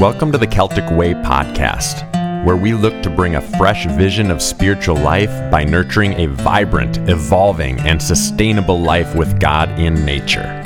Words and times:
Welcome 0.00 0.32
to 0.32 0.38
the 0.38 0.46
Celtic 0.46 0.90
Way 0.92 1.12
podcast, 1.12 2.10
where 2.46 2.56
we 2.56 2.72
look 2.72 3.02
to 3.02 3.10
bring 3.10 3.34
a 3.34 3.58
fresh 3.58 3.84
vision 3.84 4.30
of 4.30 4.40
spiritual 4.40 4.96
life 4.96 5.50
by 5.50 5.62
nurturing 5.62 6.14
a 6.14 6.26
vibrant, 6.26 6.96
evolving, 7.10 7.78
and 7.80 8.02
sustainable 8.02 8.80
life 8.80 9.14
with 9.14 9.38
God 9.38 9.68
in 9.78 10.06
nature. 10.06 10.62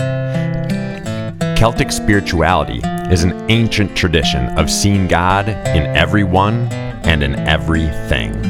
Celtic 1.59 1.91
spirituality 1.91 2.81
is 3.13 3.25
an 3.25 3.33
ancient 3.51 3.97
tradition 3.97 4.57
of 4.57 4.71
seeing 4.71 5.09
God 5.09 5.49
in 5.49 5.83
everyone 5.97 6.73
and 7.03 7.25
in 7.25 7.35
everything. 7.35 8.41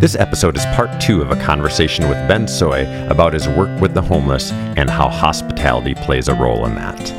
This 0.00 0.14
episode 0.14 0.56
is 0.56 0.64
part 0.74 1.02
two 1.02 1.20
of 1.20 1.32
a 1.32 1.44
conversation 1.44 2.08
with 2.08 2.16
Ben 2.26 2.48
Soy 2.48 2.86
about 3.10 3.34
his 3.34 3.46
work 3.46 3.78
with 3.78 3.92
the 3.92 4.00
homeless 4.00 4.52
and 4.52 4.88
how 4.88 5.10
hospitality 5.10 5.94
plays 5.94 6.28
a 6.28 6.34
role 6.34 6.64
in 6.64 6.74
that. 6.76 7.17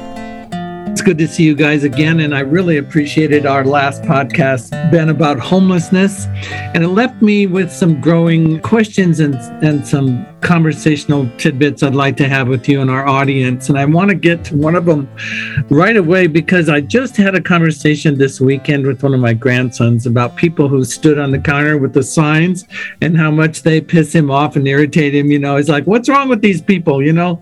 It's 0.99 1.05
good 1.05 1.17
to 1.19 1.29
see 1.29 1.43
you 1.43 1.55
guys 1.55 1.85
again. 1.85 2.19
And 2.19 2.35
I 2.35 2.41
really 2.41 2.75
appreciated 2.75 3.45
our 3.45 3.63
last 3.63 4.01
podcast, 4.01 4.71
Ben, 4.91 5.07
about 5.07 5.39
homelessness. 5.39 6.25
And 6.75 6.83
it 6.83 6.89
left 6.89 7.21
me 7.21 7.47
with 7.47 7.71
some 7.71 8.01
growing 8.01 8.59
questions 8.59 9.21
and, 9.21 9.35
and 9.63 9.87
some 9.87 10.27
conversational 10.41 11.29
tidbits 11.37 11.83
I'd 11.83 11.95
like 11.95 12.17
to 12.17 12.27
have 12.27 12.49
with 12.49 12.67
you 12.67 12.81
and 12.81 12.89
our 12.89 13.07
audience. 13.07 13.69
And 13.69 13.79
I 13.79 13.85
want 13.85 14.09
to 14.09 14.15
get 14.15 14.43
to 14.45 14.57
one 14.57 14.75
of 14.75 14.83
them 14.83 15.09
right 15.69 15.95
away 15.95 16.27
because 16.27 16.67
I 16.67 16.81
just 16.81 17.15
had 17.15 17.33
a 17.33 17.41
conversation 17.41 18.17
this 18.17 18.41
weekend 18.41 18.85
with 18.85 19.01
one 19.01 19.13
of 19.13 19.21
my 19.21 19.31
grandsons 19.31 20.05
about 20.05 20.35
people 20.35 20.67
who 20.67 20.83
stood 20.83 21.17
on 21.17 21.31
the 21.31 21.39
counter 21.39 21.77
with 21.77 21.93
the 21.93 22.03
signs 22.03 22.65
and 23.01 23.15
how 23.15 23.31
much 23.31 23.61
they 23.61 23.79
piss 23.79 24.13
him 24.13 24.29
off 24.29 24.57
and 24.57 24.67
irritate 24.67 25.15
him. 25.15 25.31
You 25.31 25.39
know, 25.39 25.55
he's 25.55 25.69
like, 25.69 25.87
what's 25.87 26.09
wrong 26.09 26.27
with 26.27 26.41
these 26.41 26.61
people? 26.61 27.01
You 27.01 27.13
know, 27.13 27.39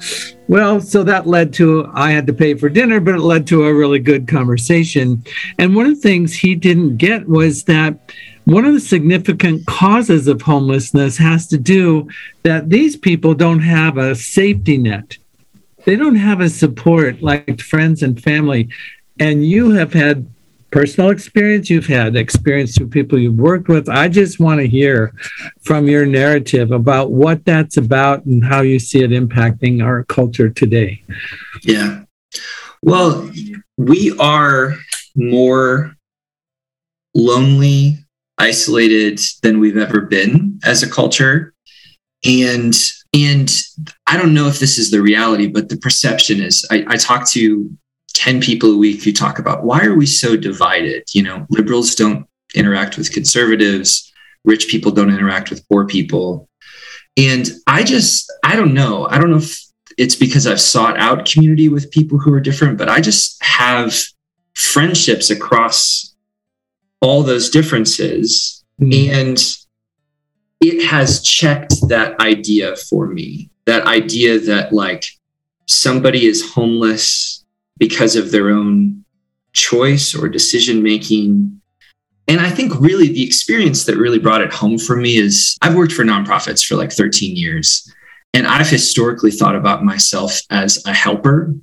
well, 0.48 0.80
so 0.80 1.04
that 1.04 1.28
led 1.28 1.54
to 1.56 1.90
I 1.94 2.12
had 2.12 2.28
to 2.28 2.34
pay 2.34 2.54
for 2.54 2.70
dinner, 2.70 3.00
but 3.00 3.16
it 3.16 3.22
led 3.22 3.48
to 3.48 3.66
a 3.66 3.74
really 3.74 4.00
good 4.00 4.28
conversation. 4.28 5.24
And 5.58 5.76
one 5.76 5.86
of 5.86 5.96
the 5.96 6.02
things 6.02 6.34
he 6.34 6.56
didn't 6.56 6.98
get 6.98 7.28
was 7.28 7.66
that 7.66 8.00
one 8.46 8.64
of 8.64 8.74
the 8.74 8.80
significant 8.80 9.66
causes 9.66 10.28
of 10.28 10.42
homelessness 10.42 11.18
has 11.18 11.48
to 11.48 11.58
do 11.58 12.08
that 12.44 12.70
these 12.70 12.96
people 12.96 13.34
don't 13.34 13.60
have 13.60 13.98
a 13.98 14.16
safety 14.16 14.78
net. 14.78 15.18
They 15.84 15.98
don't 15.98 16.16
have 16.16 16.40
a 16.40 16.50
support 16.50 17.22
like 17.22 17.60
friends 17.60 18.02
and 18.04 18.22
family. 18.22 18.70
And 19.20 19.46
you 19.46 19.72
have 19.72 19.92
had 19.92 20.30
personal 20.72 21.10
experience 21.10 21.70
you've 21.70 21.88
had, 21.88 22.16
experience 22.16 22.78
through 22.78 22.90
people 22.90 23.18
you've 23.18 23.38
worked 23.38 23.68
with. 23.68 23.88
I 23.90 24.08
just 24.08 24.40
want 24.40 24.60
to 24.60 24.68
hear 24.68 25.14
from 25.62 25.88
your 25.88 26.06
narrative 26.06 26.72
about 26.72 27.12
what 27.12 27.46
that's 27.46 27.78
about 27.78 28.26
and 28.26 28.44
how 28.44 28.62
you 28.62 28.80
see 28.80 29.04
it 29.04 29.12
impacting 29.12 29.84
our 29.84 30.04
culture 30.04 30.50
today. 30.50 31.04
Yeah. 31.64 32.04
Well, 32.82 33.32
we 33.78 34.16
are 34.20 34.76
more 35.16 35.96
lonely, 37.16 37.98
isolated 38.38 39.20
than 39.42 39.60
we've 39.60 39.78
ever 39.78 40.02
been 40.02 40.60
as 40.64 40.84
a 40.84 40.90
culture. 40.90 41.54
And 42.26 42.76
and 43.14 43.50
I 44.06 44.18
don't 44.18 44.34
know 44.34 44.48
if 44.48 44.60
this 44.60 44.78
is 44.78 44.92
the 44.92 45.02
reality, 45.02 45.48
but 45.48 45.70
the 45.70 45.78
perception 45.78 46.42
is 46.42 46.66
I, 46.70 46.86
I 46.88 46.98
talk 46.98 47.28
to 47.32 47.70
10 48.18 48.42
people 48.42 48.74
a 48.74 48.78
week 48.78 49.04
who 49.04 49.12
talk 49.12 49.40
about 49.40 49.64
why 49.64 49.86
are 49.86 49.96
we 49.96 50.06
so 50.06 50.36
divided? 50.36 51.04
You 51.14 51.24
know, 51.24 51.46
liberals 51.50 51.96
don't 51.96 52.28
interact 52.56 52.98
with 52.98 53.14
conservatives, 53.14 54.12
rich 54.44 54.68
people 54.68 54.92
don't 54.92 55.12
interact 55.12 55.50
with 55.50 55.68
poor 55.70 55.86
people. 55.86 56.50
And 57.16 57.48
I 57.68 57.84
just, 57.84 58.32
I 58.44 58.56
don't 58.56 58.74
know. 58.74 59.08
I 59.08 59.18
don't 59.18 59.30
know 59.32 59.38
if 59.38 59.60
it's 59.98 60.16
because 60.16 60.48
I've 60.48 60.62
sought 60.62 60.98
out 60.98 61.26
community 61.26 61.70
with 61.70 61.92
people 61.92 62.18
who 62.18 62.34
are 62.34 62.40
different, 62.40 62.78
but 62.78 62.90
I 62.90 63.02
just 63.02 63.42
have 63.44 63.96
friendships 64.56 65.30
across 65.30 66.16
all 67.02 67.24
those 67.24 67.50
differences. 67.50 68.64
Mm. 68.82 69.10
And 69.10 69.58
it 70.60 70.86
has 70.88 71.22
checked 71.22 71.74
that 71.90 72.20
idea 72.20 72.76
for 72.76 73.08
me 73.08 73.52
that 73.68 73.86
idea 73.86 74.40
that 74.40 74.74
like 74.74 75.06
somebody 75.68 76.26
is 76.26 76.52
homeless 76.52 77.46
because 77.78 78.16
of 78.16 78.32
their 78.32 78.50
own 78.50 79.04
choice 79.54 80.16
or 80.16 80.30
decision 80.30 80.84
making. 80.84 81.62
And 82.28 82.42
I 82.42 82.50
think 82.50 82.80
really 82.80 83.08
the 83.08 83.26
experience 83.26 83.86
that 83.86 83.98
really 83.98 84.20
brought 84.20 84.42
it 84.42 84.54
home 84.54 84.78
for 84.78 84.96
me 84.96 85.18
is 85.18 85.58
I've 85.62 85.76
worked 85.76 85.94
for 85.94 86.04
nonprofits 86.04 86.66
for 86.66 86.76
like 86.76 86.92
13 86.92 87.36
years. 87.36 87.92
And 88.34 88.46
I've 88.46 88.70
historically 88.70 89.32
thought 89.32 89.56
about 89.56 89.84
myself 89.84 90.40
as 90.50 90.84
a 90.86 90.94
helper, 90.94 91.54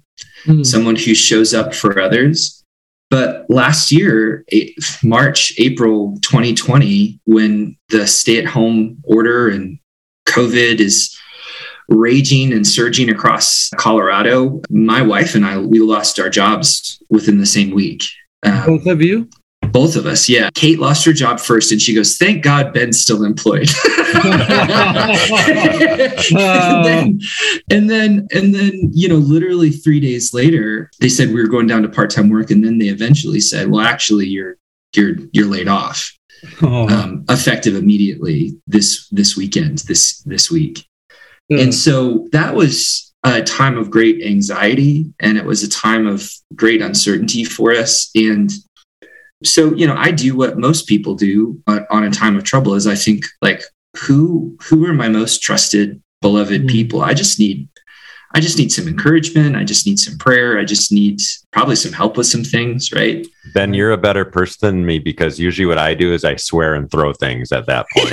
mm. 0.45 0.65
someone 0.65 0.97
who 0.97 1.15
shows 1.15 1.55
up 1.55 1.75
for 1.75 2.01
others. 2.01 2.65
But 3.11 3.47
last 3.49 3.93
year, 3.93 4.45
March, 5.05 5.53
April 5.59 6.19
2020, 6.23 7.21
when 7.27 7.77
the 7.91 8.07
stay 8.07 8.39
at 8.39 8.47
home 8.47 8.99
order 9.05 9.49
and 9.49 9.79
COVID 10.27 10.81
is 10.81 11.14
raging 11.89 12.53
and 12.53 12.67
surging 12.67 13.11
across 13.11 13.71
Colorado, 13.77 14.61
my 14.71 15.03
wife 15.03 15.35
and 15.35 15.45
I, 15.45 15.59
we 15.59 15.81
lost 15.81 16.19
our 16.19 16.31
jobs 16.31 17.03
within 17.11 17.39
the 17.39 17.47
same 17.47 17.71
week. 17.71 18.05
Um, 18.43 18.67
Both 18.67 18.87
of 18.87 19.03
you? 19.03 19.29
Both 19.71 19.97
of 19.97 20.07
us, 20.07 20.29
yeah. 20.29 20.51
Kate 20.55 20.79
lost 20.79 21.05
her 21.07 21.13
job 21.13 21.41
first, 21.41 21.73
and 21.73 21.81
she 21.81 21.95
goes, 21.95 22.19
"Thank 22.19 22.45
God 22.45 22.75
Ben's 22.75 23.01
still 23.01 23.25
employed." 23.25 23.69
and, 24.23 24.41
then, 26.85 27.21
and 27.71 27.91
then, 27.91 28.29
and 28.33 28.55
then, 28.55 28.91
you 28.93 29.09
know, 29.09 29.17
literally 29.17 29.71
three 29.71 30.01
days 30.01 30.35
later, 30.35 30.91
they 31.01 31.09
said 31.09 31.29
we 31.29 31.41
were 31.41 31.49
going 31.49 31.67
down 31.67 31.83
to 31.83 31.89
part-time 31.89 32.29
work, 32.29 32.51
and 32.51 32.63
then 32.65 32.79
they 32.79 32.89
eventually 32.89 33.41
said, 33.41 33.71
"Well, 33.71 33.81
actually, 33.81 34.27
you're 34.27 34.57
you're 34.95 35.17
you're 35.33 35.49
laid 35.49 35.69
off." 35.69 36.13
Oh. 36.61 36.89
Um, 36.91 37.25
effective 37.31 37.75
immediately 37.75 38.55
this 38.67 39.09
this 39.09 39.35
weekend 39.35 39.79
this 39.79 40.21
this 40.25 40.51
week 40.51 40.87
Mm. 41.51 41.63
And 41.63 41.75
so 41.75 42.29
that 42.33 42.55
was 42.55 43.13
a 43.25 43.43
time 43.43 43.79
of 43.79 43.91
great 43.91 44.23
anxiety 44.23 45.07
and 45.21 45.39
it 45.39 45.45
was 45.45 45.63
a 45.63 45.69
time 45.69 46.07
of 46.07 46.31
great 46.55 46.83
uncertainty 46.83 47.45
for 47.45 47.73
us. 47.73 48.11
And 48.15 48.51
so, 49.43 49.75
you 49.75 49.87
know, 49.87 49.97
I 49.97 50.11
do 50.11 50.37
what 50.37 50.59
most 50.59 50.87
people 50.87 51.15
do 51.15 51.61
on 51.67 52.05
a 52.05 52.11
time 52.11 52.37
of 52.37 52.45
trouble 52.45 52.75
is 52.75 52.87
I 52.87 52.95
think 52.95 53.25
like 53.41 53.63
who 53.97 54.57
who 54.63 54.85
are 54.87 54.95
my 54.95 55.09
most 55.09 55.43
trusted 55.43 56.03
beloved 56.21 56.63
mm. 56.63 56.71
people? 56.71 57.03
I 57.03 57.15
just 57.15 57.39
need 57.39 57.69
I 58.35 58.41
just 58.41 58.59
need 58.59 58.73
some 58.73 58.89
encouragement. 58.89 59.55
I 59.55 59.63
just 59.63 59.87
need 59.87 60.01
some 60.01 60.19
prayer. 60.19 60.59
I 60.59 60.65
just 60.65 60.91
need 60.91 61.21
probably 61.53 61.77
some 61.77 61.93
help 61.93 62.17
with 62.17 62.27
some 62.27 62.43
things, 62.43 62.91
right? 62.91 63.25
Ben, 63.55 63.75
you're 63.75 63.93
a 63.93 63.97
better 63.97 64.25
person 64.25 64.59
than 64.61 64.85
me 64.85 64.99
because 64.99 65.39
usually 65.39 65.67
what 65.67 65.79
I 65.79 65.95
do 65.95 66.13
is 66.13 66.25
I 66.25 66.35
swear 66.35 66.75
and 66.75 66.91
throw 66.91 67.13
things 67.13 67.53
at 67.53 67.67
that 67.67 67.87
point. 67.95 68.11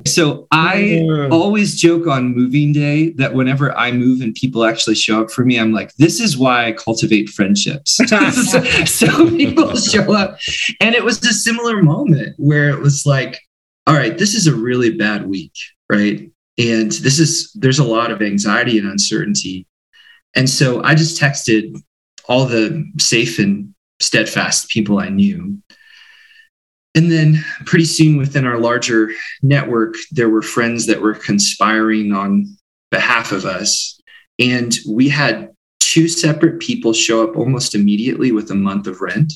so 0.08 0.48
I 0.50 1.06
always 1.30 1.80
joke 1.80 2.08
on 2.08 2.34
moving 2.34 2.72
day 2.72 3.10
that 3.10 3.34
whenever 3.34 3.72
I 3.78 3.92
move 3.92 4.20
and 4.20 4.34
people 4.34 4.64
actually 4.64 4.96
show 4.96 5.22
up 5.22 5.30
for 5.30 5.44
me, 5.44 5.60
I'm 5.60 5.72
like, 5.72 5.94
this 5.94 6.18
is 6.18 6.36
why 6.36 6.66
I 6.66 6.72
cultivate 6.72 7.28
friendships. 7.28 8.00
so 8.86 9.30
people 9.30 9.76
show 9.76 10.12
up. 10.12 10.38
And 10.80 10.96
it 10.96 11.04
was 11.04 11.24
a 11.24 11.32
similar 11.32 11.84
moment 11.84 12.34
where 12.36 12.70
it 12.70 12.80
was 12.80 13.06
like, 13.06 13.38
all 13.86 13.94
right, 13.94 14.18
this 14.18 14.34
is 14.34 14.48
a 14.48 14.54
really 14.56 14.90
bad 14.90 15.28
week, 15.28 15.54
right? 15.88 16.30
And 16.58 16.90
this 16.92 17.18
is, 17.18 17.52
there's 17.54 17.78
a 17.78 17.84
lot 17.84 18.10
of 18.10 18.22
anxiety 18.22 18.78
and 18.78 18.88
uncertainty. 18.88 19.66
And 20.34 20.48
so 20.48 20.82
I 20.82 20.94
just 20.94 21.20
texted 21.20 21.74
all 22.28 22.46
the 22.46 22.84
safe 22.98 23.38
and 23.38 23.74
steadfast 24.00 24.68
people 24.68 24.98
I 24.98 25.08
knew. 25.08 25.58
And 26.94 27.10
then 27.10 27.44
pretty 27.66 27.84
soon 27.84 28.16
within 28.16 28.46
our 28.46 28.58
larger 28.58 29.12
network, 29.42 29.94
there 30.10 30.28
were 30.28 30.42
friends 30.42 30.86
that 30.86 31.00
were 31.00 31.14
conspiring 31.14 32.12
on 32.12 32.56
behalf 32.90 33.32
of 33.32 33.44
us. 33.44 34.00
And 34.38 34.76
we 34.88 35.08
had 35.08 35.50
two 35.78 36.08
separate 36.08 36.60
people 36.60 36.92
show 36.92 37.26
up 37.26 37.36
almost 37.36 37.74
immediately 37.74 38.32
with 38.32 38.50
a 38.50 38.54
month 38.54 38.86
of 38.86 39.00
rent. 39.00 39.32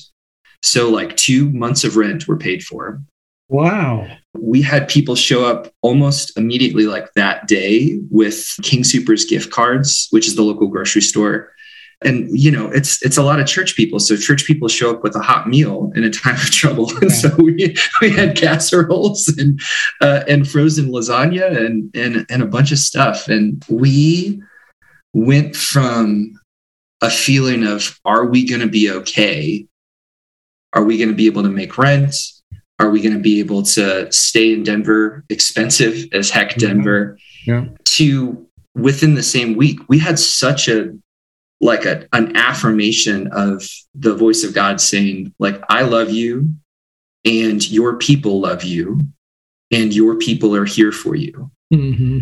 So, 0.61 0.89
like 0.89 1.15
two 1.15 1.49
months 1.51 1.83
of 1.83 1.95
rent 1.95 2.27
were 2.27 2.37
paid 2.37 2.63
for. 2.63 3.01
Wow. 3.47 4.07
We 4.33 4.61
had 4.61 4.87
people 4.87 5.15
show 5.15 5.45
up 5.45 5.71
almost 5.81 6.37
immediately, 6.37 6.87
like 6.87 7.13
that 7.13 7.47
day, 7.47 7.99
with 8.09 8.55
King 8.63 8.81
Soopers 8.81 9.27
gift 9.27 9.51
cards, 9.51 10.07
which 10.11 10.27
is 10.27 10.35
the 10.35 10.41
local 10.43 10.67
grocery 10.67 11.01
store. 11.01 11.51
And 12.03 12.27
you 12.37 12.51
know, 12.51 12.69
it's 12.71 13.01
it's 13.03 13.17
a 13.17 13.23
lot 13.23 13.39
of 13.39 13.47
church 13.47 13.75
people. 13.75 13.99
So 13.99 14.17
church 14.17 14.45
people 14.45 14.67
show 14.67 14.91
up 14.91 15.03
with 15.03 15.15
a 15.15 15.21
hot 15.21 15.47
meal 15.47 15.91
in 15.95 16.03
a 16.03 16.09
time 16.09 16.35
of 16.35 16.51
trouble. 16.51 16.91
Yeah. 17.01 17.07
so 17.09 17.35
we 17.37 17.75
we 18.01 18.09
had 18.11 18.35
casseroles 18.35 19.27
and 19.37 19.59
uh, 20.01 20.23
and 20.27 20.47
frozen 20.47 20.87
lasagna 20.87 21.55
and 21.65 21.95
and 21.95 22.25
and 22.29 22.43
a 22.43 22.47
bunch 22.47 22.71
of 22.71 22.79
stuff. 22.79 23.27
And 23.27 23.63
we 23.69 24.41
went 25.13 25.55
from 25.55 26.37
a 27.01 27.09
feeling 27.09 27.65
of 27.65 27.99
are 28.03 28.25
we 28.25 28.45
going 28.47 28.61
to 28.61 28.67
be 28.67 28.91
okay? 28.91 29.65
Are 30.73 30.83
we 30.83 30.97
going 30.97 31.09
to 31.09 31.15
be 31.15 31.27
able 31.27 31.43
to 31.43 31.49
make 31.49 31.77
rent? 31.77 32.15
Are 32.79 32.89
we 32.89 33.01
going 33.01 33.13
to 33.15 33.21
be 33.21 33.39
able 33.39 33.63
to 33.63 34.11
stay 34.11 34.53
in 34.53 34.63
Denver? 34.63 35.23
Expensive 35.29 36.07
as 36.13 36.29
heck, 36.29 36.55
Denver. 36.55 37.17
Yeah. 37.45 37.65
To 37.83 38.47
within 38.75 39.15
the 39.15 39.23
same 39.23 39.55
week, 39.55 39.79
we 39.87 39.99
had 39.99 40.19
such 40.19 40.67
a 40.67 40.93
like 41.61 41.85
a, 41.85 42.05
an 42.13 42.35
affirmation 42.35 43.27
of 43.31 43.63
the 43.93 44.13
voice 44.13 44.43
of 44.43 44.53
God 44.53 44.81
saying, 44.81 45.33
like, 45.39 45.61
I 45.69 45.83
love 45.83 46.09
you 46.09 46.49
and 47.23 47.67
your 47.69 47.97
people 47.97 48.41
love 48.41 48.63
you 48.63 48.99
and 49.71 49.93
your 49.93 50.17
people 50.17 50.55
are 50.55 50.65
here 50.65 50.91
for 50.91 51.15
you. 51.15 51.49
Mm-hmm. 51.73 52.19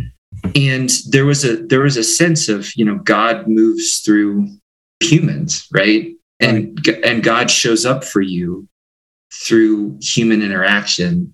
And 0.56 0.90
there 1.10 1.26
was 1.26 1.46
a 1.46 1.58
there 1.58 1.82
was 1.82 1.98
a 1.98 2.04
sense 2.04 2.50
of, 2.50 2.76
you 2.76 2.86
know, 2.86 2.98
God 2.98 3.48
moves 3.48 4.00
through 4.00 4.50
humans, 5.00 5.68
right? 5.72 6.12
And 6.40 6.80
right. 6.88 7.04
and 7.04 7.24
God 7.24 7.52
shows 7.52 7.86
up 7.86 8.04
for 8.04 8.22
you 8.22 8.68
through 9.34 9.98
human 10.02 10.42
interaction. 10.42 11.34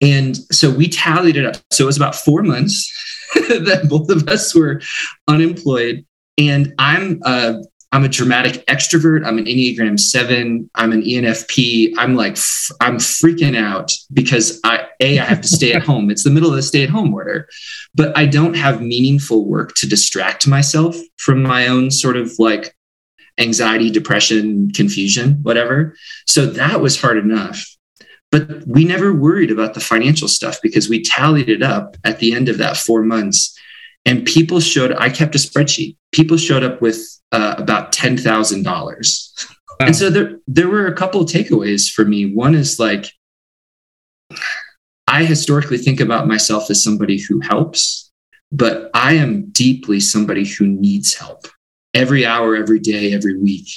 And 0.00 0.36
so 0.52 0.70
we 0.70 0.88
tallied 0.88 1.36
it 1.36 1.46
up. 1.46 1.56
So 1.70 1.84
it 1.84 1.86
was 1.86 1.96
about 1.96 2.14
four 2.14 2.42
months 2.42 2.92
that 3.34 3.86
both 3.88 4.10
of 4.10 4.28
us 4.28 4.54
were 4.54 4.82
unemployed. 5.28 6.04
And 6.36 6.74
I'm 6.78 7.20
a, 7.24 7.62
I'm 7.92 8.04
a 8.04 8.08
dramatic 8.08 8.66
extrovert. 8.66 9.24
I'm 9.24 9.38
an 9.38 9.44
Enneagram 9.44 10.00
seven. 10.00 10.68
I'm 10.74 10.90
an 10.92 11.02
ENFP. 11.02 11.94
I'm 11.96 12.16
like, 12.16 12.36
I'm 12.80 12.96
freaking 12.96 13.56
out 13.56 13.92
because 14.12 14.60
I, 14.64 14.88
A, 15.00 15.20
I 15.20 15.24
have 15.24 15.40
to 15.42 15.48
stay 15.48 15.72
at 15.72 15.84
home. 15.84 16.10
It's 16.10 16.24
the 16.24 16.30
middle 16.30 16.50
of 16.50 16.56
the 16.56 16.62
stay 16.62 16.82
at 16.82 16.90
home 16.90 17.14
order, 17.14 17.48
but 17.94 18.16
I 18.18 18.26
don't 18.26 18.54
have 18.54 18.82
meaningful 18.82 19.46
work 19.46 19.74
to 19.76 19.88
distract 19.88 20.48
myself 20.48 20.96
from 21.18 21.40
my 21.40 21.68
own 21.68 21.92
sort 21.92 22.16
of 22.16 22.32
like 22.40 22.74
anxiety, 23.38 23.90
depression, 23.90 24.70
confusion, 24.72 25.40
whatever. 25.42 25.96
So 26.26 26.46
that 26.46 26.80
was 26.80 27.00
hard 27.00 27.18
enough. 27.18 27.66
But 28.30 28.66
we 28.66 28.84
never 28.84 29.12
worried 29.12 29.50
about 29.50 29.74
the 29.74 29.80
financial 29.80 30.28
stuff 30.28 30.58
because 30.62 30.88
we 30.88 31.02
tallied 31.02 31.48
it 31.48 31.62
up 31.62 31.96
at 32.04 32.18
the 32.18 32.34
end 32.34 32.48
of 32.48 32.58
that 32.58 32.76
four 32.76 33.02
months. 33.02 33.56
And 34.04 34.26
people 34.26 34.60
showed, 34.60 34.92
I 34.92 35.08
kept 35.08 35.34
a 35.34 35.38
spreadsheet. 35.38 35.96
People 36.12 36.36
showed 36.36 36.62
up 36.62 36.82
with 36.82 36.98
uh, 37.32 37.54
about 37.58 37.92
$10,000. 37.92 38.64
Wow. 38.66 39.86
And 39.86 39.96
so 39.96 40.10
there, 40.10 40.38
there 40.46 40.68
were 40.68 40.86
a 40.86 40.94
couple 40.94 41.22
of 41.22 41.28
takeaways 41.28 41.90
for 41.90 42.04
me. 42.04 42.32
One 42.32 42.54
is 42.54 42.78
like, 42.78 43.12
I 45.06 45.24
historically 45.24 45.78
think 45.78 46.00
about 46.00 46.26
myself 46.26 46.70
as 46.70 46.82
somebody 46.82 47.20
who 47.20 47.40
helps, 47.40 48.10
but 48.50 48.90
I 48.94 49.14
am 49.14 49.50
deeply 49.50 50.00
somebody 50.00 50.44
who 50.44 50.66
needs 50.66 51.14
help 51.14 51.46
every 51.94 52.26
hour, 52.26 52.56
every 52.56 52.80
day, 52.80 53.14
every 53.14 53.38
week. 53.38 53.68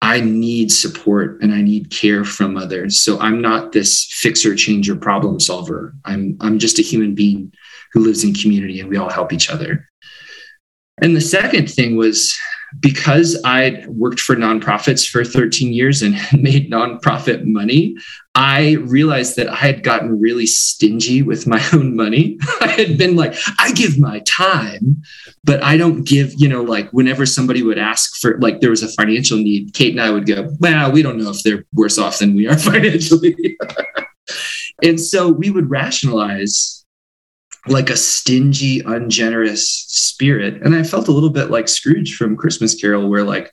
I 0.00 0.20
need 0.20 0.72
support 0.72 1.40
and 1.42 1.54
I 1.54 1.62
need 1.62 1.90
care 1.90 2.24
from 2.24 2.56
others. 2.56 3.00
So 3.00 3.20
I'm 3.20 3.40
not 3.40 3.70
this 3.70 4.04
fixer, 4.10 4.56
changer, 4.56 4.96
problem 4.96 5.38
solver. 5.38 5.94
I'm 6.04 6.36
I'm 6.40 6.58
just 6.58 6.80
a 6.80 6.82
human 6.82 7.14
being 7.14 7.52
who 7.92 8.00
lives 8.00 8.24
in 8.24 8.34
community 8.34 8.80
and 8.80 8.88
we 8.88 8.96
all 8.96 9.10
help 9.10 9.32
each 9.32 9.48
other. 9.48 9.88
And 11.00 11.14
the 11.14 11.20
second 11.20 11.70
thing 11.70 11.96
was 11.96 12.36
because 12.80 13.40
I'd 13.44 13.86
worked 13.86 14.20
for 14.20 14.34
nonprofits 14.34 15.08
for 15.08 15.24
13 15.24 15.72
years 15.72 16.02
and 16.02 16.14
made 16.32 16.70
nonprofit 16.70 17.44
money, 17.44 17.96
I 18.34 18.72
realized 18.82 19.36
that 19.36 19.48
I 19.48 19.56
had 19.56 19.82
gotten 19.82 20.20
really 20.20 20.46
stingy 20.46 21.22
with 21.22 21.46
my 21.46 21.62
own 21.72 21.96
money. 21.96 22.38
I 22.60 22.68
had 22.68 22.96
been 22.96 23.16
like, 23.16 23.34
I 23.58 23.72
give 23.72 23.98
my 23.98 24.20
time, 24.20 25.02
but 25.44 25.62
I 25.62 25.76
don't 25.76 26.04
give, 26.04 26.32
you 26.36 26.48
know, 26.48 26.62
like 26.62 26.90
whenever 26.92 27.26
somebody 27.26 27.62
would 27.62 27.78
ask 27.78 28.16
for, 28.20 28.38
like, 28.40 28.60
there 28.60 28.70
was 28.70 28.82
a 28.82 28.88
financial 28.88 29.38
need, 29.38 29.74
Kate 29.74 29.92
and 29.92 30.00
I 30.00 30.10
would 30.10 30.26
go, 30.26 30.48
well, 30.60 30.90
we 30.90 31.02
don't 31.02 31.18
know 31.18 31.30
if 31.30 31.42
they're 31.42 31.64
worse 31.74 31.98
off 31.98 32.18
than 32.18 32.34
we 32.34 32.48
are 32.48 32.58
financially. 32.58 33.58
and 34.82 34.98
so 34.98 35.28
we 35.30 35.50
would 35.50 35.70
rationalize 35.70 36.81
like 37.68 37.90
a 37.90 37.96
stingy, 37.96 38.80
ungenerous 38.80 39.68
spirit. 39.88 40.62
And 40.62 40.74
I 40.74 40.82
felt 40.82 41.08
a 41.08 41.12
little 41.12 41.30
bit 41.30 41.50
like 41.50 41.68
Scrooge 41.68 42.16
from 42.16 42.36
Christmas 42.36 42.74
Carol, 42.74 43.08
where 43.08 43.24
like 43.24 43.52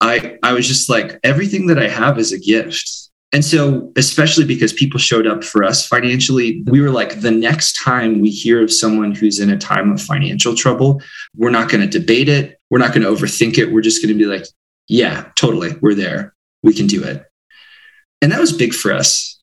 I 0.00 0.38
I 0.42 0.52
was 0.52 0.66
just 0.66 0.90
like, 0.90 1.18
everything 1.22 1.66
that 1.68 1.78
I 1.78 1.88
have 1.88 2.18
is 2.18 2.32
a 2.32 2.38
gift. 2.38 2.90
And 3.34 3.42
so, 3.42 3.90
especially 3.96 4.44
because 4.44 4.74
people 4.74 5.00
showed 5.00 5.26
up 5.26 5.42
for 5.42 5.64
us 5.64 5.86
financially, 5.86 6.62
we 6.66 6.82
were 6.82 6.90
like, 6.90 7.22
the 7.22 7.30
next 7.30 7.82
time 7.82 8.20
we 8.20 8.28
hear 8.28 8.62
of 8.62 8.70
someone 8.70 9.14
who's 9.14 9.40
in 9.40 9.48
a 9.48 9.56
time 9.56 9.90
of 9.90 10.02
financial 10.02 10.54
trouble, 10.54 11.00
we're 11.34 11.48
not 11.48 11.70
going 11.70 11.80
to 11.80 11.98
debate 11.98 12.28
it. 12.28 12.58
We're 12.68 12.78
not 12.78 12.92
going 12.92 13.02
to 13.02 13.08
overthink 13.08 13.56
it. 13.56 13.72
We're 13.72 13.80
just 13.80 14.02
going 14.02 14.12
to 14.12 14.18
be 14.18 14.26
like, 14.26 14.44
yeah, 14.86 15.30
totally. 15.34 15.70
We're 15.80 15.94
there. 15.94 16.34
We 16.62 16.74
can 16.74 16.86
do 16.86 17.02
it. 17.02 17.24
And 18.20 18.32
that 18.32 18.40
was 18.40 18.52
big 18.52 18.74
for 18.74 18.92
us. 18.92 19.41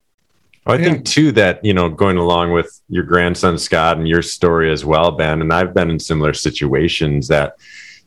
I 0.69 0.77
yeah. 0.77 0.85
think 0.85 1.05
too 1.05 1.31
that 1.33 1.63
you 1.63 1.73
know 1.73 1.89
going 1.89 2.17
along 2.17 2.51
with 2.51 2.81
your 2.89 3.03
grandson 3.03 3.57
Scott 3.57 3.97
and 3.97 4.07
your 4.07 4.21
story 4.21 4.71
as 4.71 4.85
well, 4.85 5.11
Ben, 5.11 5.41
and 5.41 5.51
I've 5.51 5.73
been 5.73 5.89
in 5.89 5.99
similar 5.99 6.33
situations 6.33 7.27
that 7.29 7.55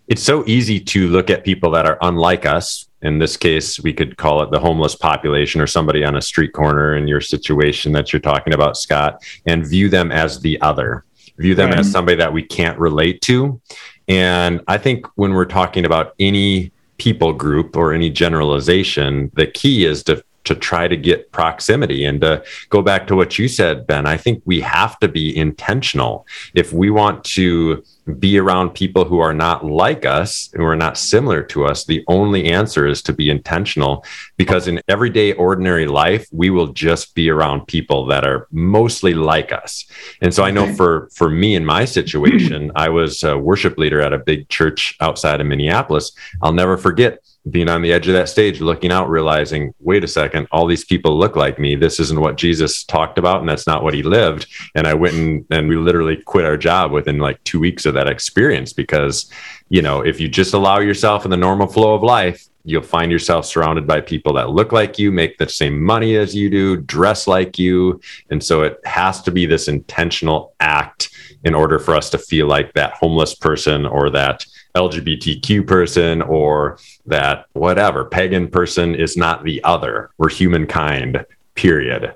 it's 0.08 0.22
so 0.22 0.44
easy 0.46 0.78
to 0.78 1.08
look 1.08 1.30
at 1.30 1.44
people 1.44 1.70
that 1.72 1.86
are 1.86 1.98
unlike 2.02 2.46
us. 2.46 2.88
In 3.02 3.18
this 3.18 3.36
case, 3.36 3.80
we 3.80 3.92
could 3.92 4.16
call 4.16 4.42
it 4.42 4.50
the 4.50 4.60
homeless 4.60 4.94
population 4.94 5.60
or 5.60 5.66
somebody 5.66 6.04
on 6.04 6.16
a 6.16 6.22
street 6.22 6.52
corner 6.52 6.96
in 6.96 7.08
your 7.08 7.20
situation 7.20 7.92
that 7.92 8.12
you're 8.12 8.20
talking 8.20 8.52
about, 8.52 8.76
Scott, 8.76 9.24
and 9.46 9.66
view 9.66 9.88
them 9.88 10.12
as 10.12 10.40
the 10.40 10.60
other, 10.60 11.04
view 11.38 11.54
them 11.54 11.70
right. 11.70 11.80
as 11.80 11.90
somebody 11.90 12.16
that 12.18 12.32
we 12.32 12.42
can't 12.42 12.78
relate 12.78 13.20
to. 13.22 13.60
And 14.06 14.60
I 14.68 14.78
think 14.78 15.06
when 15.16 15.32
we're 15.32 15.46
talking 15.46 15.84
about 15.84 16.14
any 16.20 16.72
people 16.98 17.32
group 17.32 17.76
or 17.76 17.92
any 17.92 18.10
generalization, 18.10 19.30
the 19.34 19.46
key 19.46 19.84
is 19.84 20.04
to 20.04 20.22
to 20.44 20.54
try 20.54 20.88
to 20.88 20.96
get 20.96 21.32
proximity. 21.32 22.04
And 22.04 22.20
to 22.20 22.44
go 22.68 22.82
back 22.82 23.06
to 23.06 23.16
what 23.16 23.38
you 23.38 23.48
said 23.48 23.86
ben 23.86 24.06
i 24.06 24.16
think 24.16 24.42
we 24.44 24.60
have 24.60 24.98
to 25.00 25.08
be 25.08 25.36
intentional. 25.36 26.26
If 26.54 26.72
we 26.72 26.90
want 26.90 27.24
to 27.36 27.82
be 28.18 28.38
around 28.38 28.70
people 28.70 29.04
who 29.04 29.20
are 29.20 29.32
not 29.32 29.64
like 29.64 30.04
us 30.04 30.50
who 30.54 30.64
are 30.64 30.76
not 30.76 30.98
similar 30.98 31.42
to 31.42 31.64
us 31.64 31.84
the 31.84 32.04
only 32.08 32.50
answer 32.50 32.86
is 32.86 33.00
to 33.02 33.12
be 33.12 33.30
intentional 33.30 34.04
because 34.36 34.66
in 34.66 34.80
everyday 34.88 35.32
ordinary 35.34 35.86
life 35.86 36.26
we 36.32 36.50
will 36.50 36.68
just 36.68 37.14
be 37.14 37.30
around 37.30 37.66
people 37.66 38.06
that 38.06 38.24
are 38.24 38.48
mostly 38.50 39.14
like 39.14 39.52
us 39.52 39.84
and 40.20 40.34
so 40.34 40.42
i 40.42 40.50
know 40.50 40.72
for 40.74 41.08
for 41.14 41.30
me 41.30 41.54
in 41.54 41.64
my 41.64 41.84
situation 41.84 42.72
i 42.74 42.88
was 42.88 43.22
a 43.22 43.38
worship 43.38 43.78
leader 43.78 44.00
at 44.00 44.12
a 44.12 44.18
big 44.18 44.48
church 44.48 44.96
outside 45.00 45.40
of 45.40 45.46
minneapolis 45.46 46.12
i'll 46.42 46.52
never 46.52 46.76
forget 46.76 47.20
being 47.50 47.68
on 47.68 47.82
the 47.82 47.92
edge 47.92 48.06
of 48.06 48.14
that 48.14 48.28
stage, 48.28 48.60
looking 48.60 48.92
out, 48.92 49.10
realizing, 49.10 49.74
wait 49.80 50.04
a 50.04 50.08
second, 50.08 50.46
all 50.52 50.66
these 50.66 50.84
people 50.84 51.18
look 51.18 51.34
like 51.34 51.58
me. 51.58 51.74
This 51.74 51.98
isn't 51.98 52.20
what 52.20 52.36
Jesus 52.36 52.84
talked 52.84 53.18
about, 53.18 53.40
and 53.40 53.48
that's 53.48 53.66
not 53.66 53.82
what 53.82 53.94
he 53.94 54.02
lived. 54.02 54.46
And 54.76 54.86
I 54.86 54.94
went 54.94 55.14
and, 55.14 55.44
and 55.50 55.68
we 55.68 55.76
literally 55.76 56.16
quit 56.16 56.44
our 56.44 56.56
job 56.56 56.92
within 56.92 57.18
like 57.18 57.42
two 57.42 57.58
weeks 57.58 57.84
of 57.84 57.91
that 57.92 58.08
experience 58.08 58.72
because, 58.72 59.30
you 59.68 59.82
know, 59.82 60.00
if 60.00 60.20
you 60.20 60.28
just 60.28 60.54
allow 60.54 60.80
yourself 60.80 61.24
in 61.24 61.30
the 61.30 61.36
normal 61.36 61.66
flow 61.66 61.94
of 61.94 62.02
life, 62.02 62.46
you'll 62.64 62.82
find 62.82 63.10
yourself 63.10 63.44
surrounded 63.44 63.86
by 63.86 64.00
people 64.00 64.32
that 64.34 64.50
look 64.50 64.72
like 64.72 64.98
you, 64.98 65.10
make 65.10 65.36
the 65.38 65.48
same 65.48 65.82
money 65.82 66.16
as 66.16 66.34
you 66.34 66.48
do, 66.48 66.76
dress 66.76 67.26
like 67.26 67.58
you. 67.58 68.00
And 68.30 68.42
so 68.42 68.62
it 68.62 68.78
has 68.84 69.22
to 69.22 69.30
be 69.30 69.46
this 69.46 69.68
intentional 69.68 70.54
act 70.60 71.10
in 71.44 71.54
order 71.54 71.78
for 71.78 71.94
us 71.94 72.08
to 72.10 72.18
feel 72.18 72.46
like 72.46 72.72
that 72.74 72.94
homeless 72.94 73.34
person 73.34 73.84
or 73.84 74.10
that 74.10 74.46
LGBTQ 74.76 75.66
person 75.66 76.22
or 76.22 76.78
that 77.06 77.46
whatever 77.52 78.04
pagan 78.04 78.48
person 78.48 78.94
is 78.94 79.16
not 79.16 79.44
the 79.44 79.62
other. 79.64 80.10
We're 80.18 80.30
humankind, 80.30 81.24
period. 81.54 82.14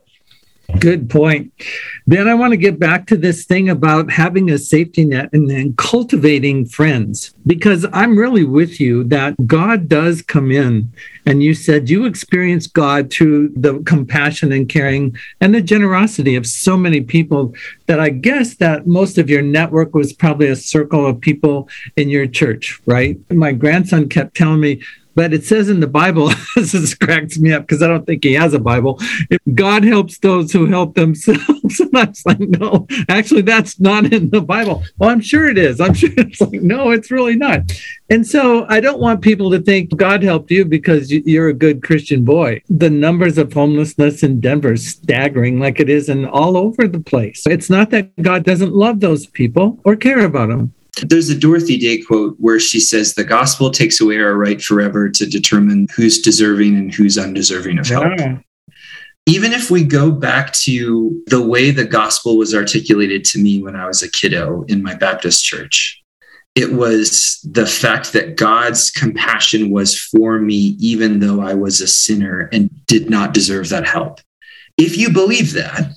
Good 0.81 1.09
point. 1.09 1.53
Then 2.07 2.29
I 2.29 2.35
want 2.35 2.53
to 2.53 2.57
get 2.57 2.79
back 2.79 3.07
to 3.07 3.17
this 3.17 3.45
thing 3.45 3.69
about 3.69 4.11
having 4.11 4.51
a 4.51 4.59
safety 4.59 5.05
net 5.05 5.31
and 5.33 5.49
then 5.49 5.75
cultivating 5.77 6.67
friends, 6.67 7.35
because 7.47 7.87
I'm 7.93 8.19
really 8.19 8.45
with 8.45 8.81
you 8.81 9.05
that 9.05 9.47
God 9.47 9.89
does 9.89 10.23
come 10.23 10.51
in. 10.51 10.93
And 11.25 11.43
you 11.43 11.55
said 11.55 11.89
you 11.89 12.05
experience 12.05 12.67
God 12.67 13.13
through 13.13 13.51
the 13.51 13.81
compassion 13.81 14.53
and 14.53 14.69
caring 14.69 15.17
and 15.41 15.55
the 15.55 15.61
generosity 15.61 16.37
of 16.37 16.47
so 16.47 16.77
many 16.77 17.01
people 17.01 17.55
that 17.87 18.01
I 18.01 18.11
guess 18.11 18.57
that 18.57 18.87
most 18.87 19.19
of 19.19 19.31
your 19.31 19.43
network 19.43 19.95
was 19.95 20.13
probably 20.13 20.49
a 20.49 20.57
circle 20.57 21.07
of 21.07 21.21
people 21.21 21.69
in 21.97 22.09
your 22.09 22.27
church, 22.27 22.81
right? 22.87 23.19
My 23.31 23.53
grandson 23.53 24.09
kept 24.09 24.37
telling 24.37 24.61
me, 24.61 24.83
but 25.17 25.33
it 25.33 25.45
says 25.45 25.71
in 25.71 25.81
the 25.81 25.87
Bible, 25.87 26.31
this 26.57 26.95
cracks 26.95 27.39
me 27.39 27.53
up 27.53 27.63
because 27.63 27.83
I 27.83 27.89
don't 27.89 28.05
think 28.05 28.23
he 28.23 28.35
has 28.35 28.53
a 28.53 28.59
Bible. 28.59 28.99
If 29.31 29.41
God 29.55 29.83
helps 29.83 30.19
those 30.19 30.53
who 30.53 30.67
help 30.67 30.95
themselves. 30.95 31.81
and 31.81 31.97
I 31.97 32.05
was 32.05 32.27
like, 32.27 32.39
no, 32.39 32.87
actually, 33.09 33.43
that's 33.43 33.81
not 33.81 34.13
in 34.13 34.29
the 34.29 34.43
Bible. 34.43 34.85
Well, 34.99 35.09
I'm 35.09 35.23
sure 35.23 35.49
it 35.49 35.57
is. 35.57 35.81
I'm 35.81 35.95
sure 35.95 36.11
it's 36.19 36.41
like, 36.43 36.61
no, 36.61 36.91
it's 36.91 37.11
really 37.11 37.35
not. 37.35 37.73
And 38.11 38.27
so 38.27 38.67
I 38.69 38.79
don't 38.81 39.01
want 39.01 39.23
people 39.23 39.51
to 39.51 39.61
think 39.61 39.97
God 39.97 40.23
helped 40.23 40.51
you 40.51 40.67
because 40.67 41.11
you're 41.11 41.49
a 41.49 41.55
good 41.55 41.83
Christian 41.83 42.23
boy. 42.25 42.63
The 42.69 42.91
numbers 42.91 43.39
of 43.39 43.53
homelessness 43.53 44.23
in 44.23 44.41
Denver 44.41 44.75
is 44.75 44.87
staggering, 44.87 45.59
like 45.59 45.81
it 45.81 45.89
is 45.89 46.11
in 46.11 46.27
all 46.27 46.59
over 46.59 46.87
the 46.87 47.01
place. 47.01 47.47
It's 47.47 47.71
not 47.71 47.89
that 47.91 48.15
God 48.23 48.45
doesn't 48.45 48.75
love 48.75 49.01
those 49.01 49.27
people 49.27 49.81
or 49.85 49.97
care 49.97 50.27
about 50.27 50.51
them. 50.51 50.75
There's 51.03 51.29
a 51.29 51.39
Dorothy 51.39 51.77
Day 51.77 51.99
quote 51.99 52.37
where 52.39 52.59
she 52.59 52.81
says, 52.81 53.15
The 53.15 53.25
gospel 53.25 53.71
takes 53.71 54.01
away 54.01 54.19
our 54.19 54.37
right 54.37 54.61
forever 54.61 55.09
to 55.11 55.27
determine 55.27 55.89
who's 55.95 56.21
deserving 56.21 56.77
and 56.77 56.93
who's 56.93 57.19
undeserving 57.19 57.79
of 57.79 57.87
help. 57.87 58.07
Yeah. 58.19 58.39
Even 59.27 59.53
if 59.53 59.71
we 59.71 59.83
go 59.83 60.11
back 60.13 60.53
to 60.53 61.23
the 61.27 61.45
way 61.45 61.71
the 61.71 61.85
gospel 61.85 62.39
was 62.39 62.55
articulated 62.55 63.25
to 63.27 63.41
me 63.41 63.61
when 63.61 63.75
I 63.75 63.87
was 63.87 64.03
a 64.03 64.11
kiddo 64.11 64.65
in 64.69 64.83
my 64.83 64.95
Baptist 64.95 65.45
church, 65.45 66.01
it 66.55 66.73
was 66.73 67.39
the 67.45 67.67
fact 67.67 68.15
that 68.15 68.37
God's 68.37 68.91
compassion 68.91 69.71
was 69.71 69.99
for 69.99 70.39
me, 70.39 70.77
even 70.81 71.19
though 71.19 71.43
I 71.43 71.53
was 71.53 71.83
a 71.83 71.87
sinner 71.87 72.49
and 72.53 72.71
did 72.87 73.11
not 73.11 73.35
deserve 73.35 73.69
that 73.69 73.87
help. 73.87 74.21
If 74.79 74.97
you 74.97 75.13
believe 75.13 75.53
that, 75.53 75.91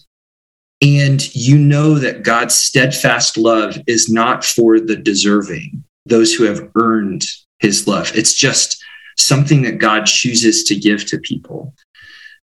and 0.81 1.35
you 1.35 1.57
know 1.57 1.95
that 1.95 2.23
God's 2.23 2.55
steadfast 2.55 3.37
love 3.37 3.77
is 3.87 4.09
not 4.09 4.45
for 4.45 4.79
the 4.79 4.95
deserving, 4.95 5.83
those 6.05 6.33
who 6.33 6.45
have 6.45 6.69
earned 6.75 7.25
his 7.59 7.87
love, 7.87 8.11
it's 8.15 8.33
just 8.33 8.81
something 9.17 9.63
that 9.63 9.79
God 9.79 10.05
chooses 10.05 10.63
to 10.65 10.75
give 10.75 11.05
to 11.07 11.19
people, 11.19 11.73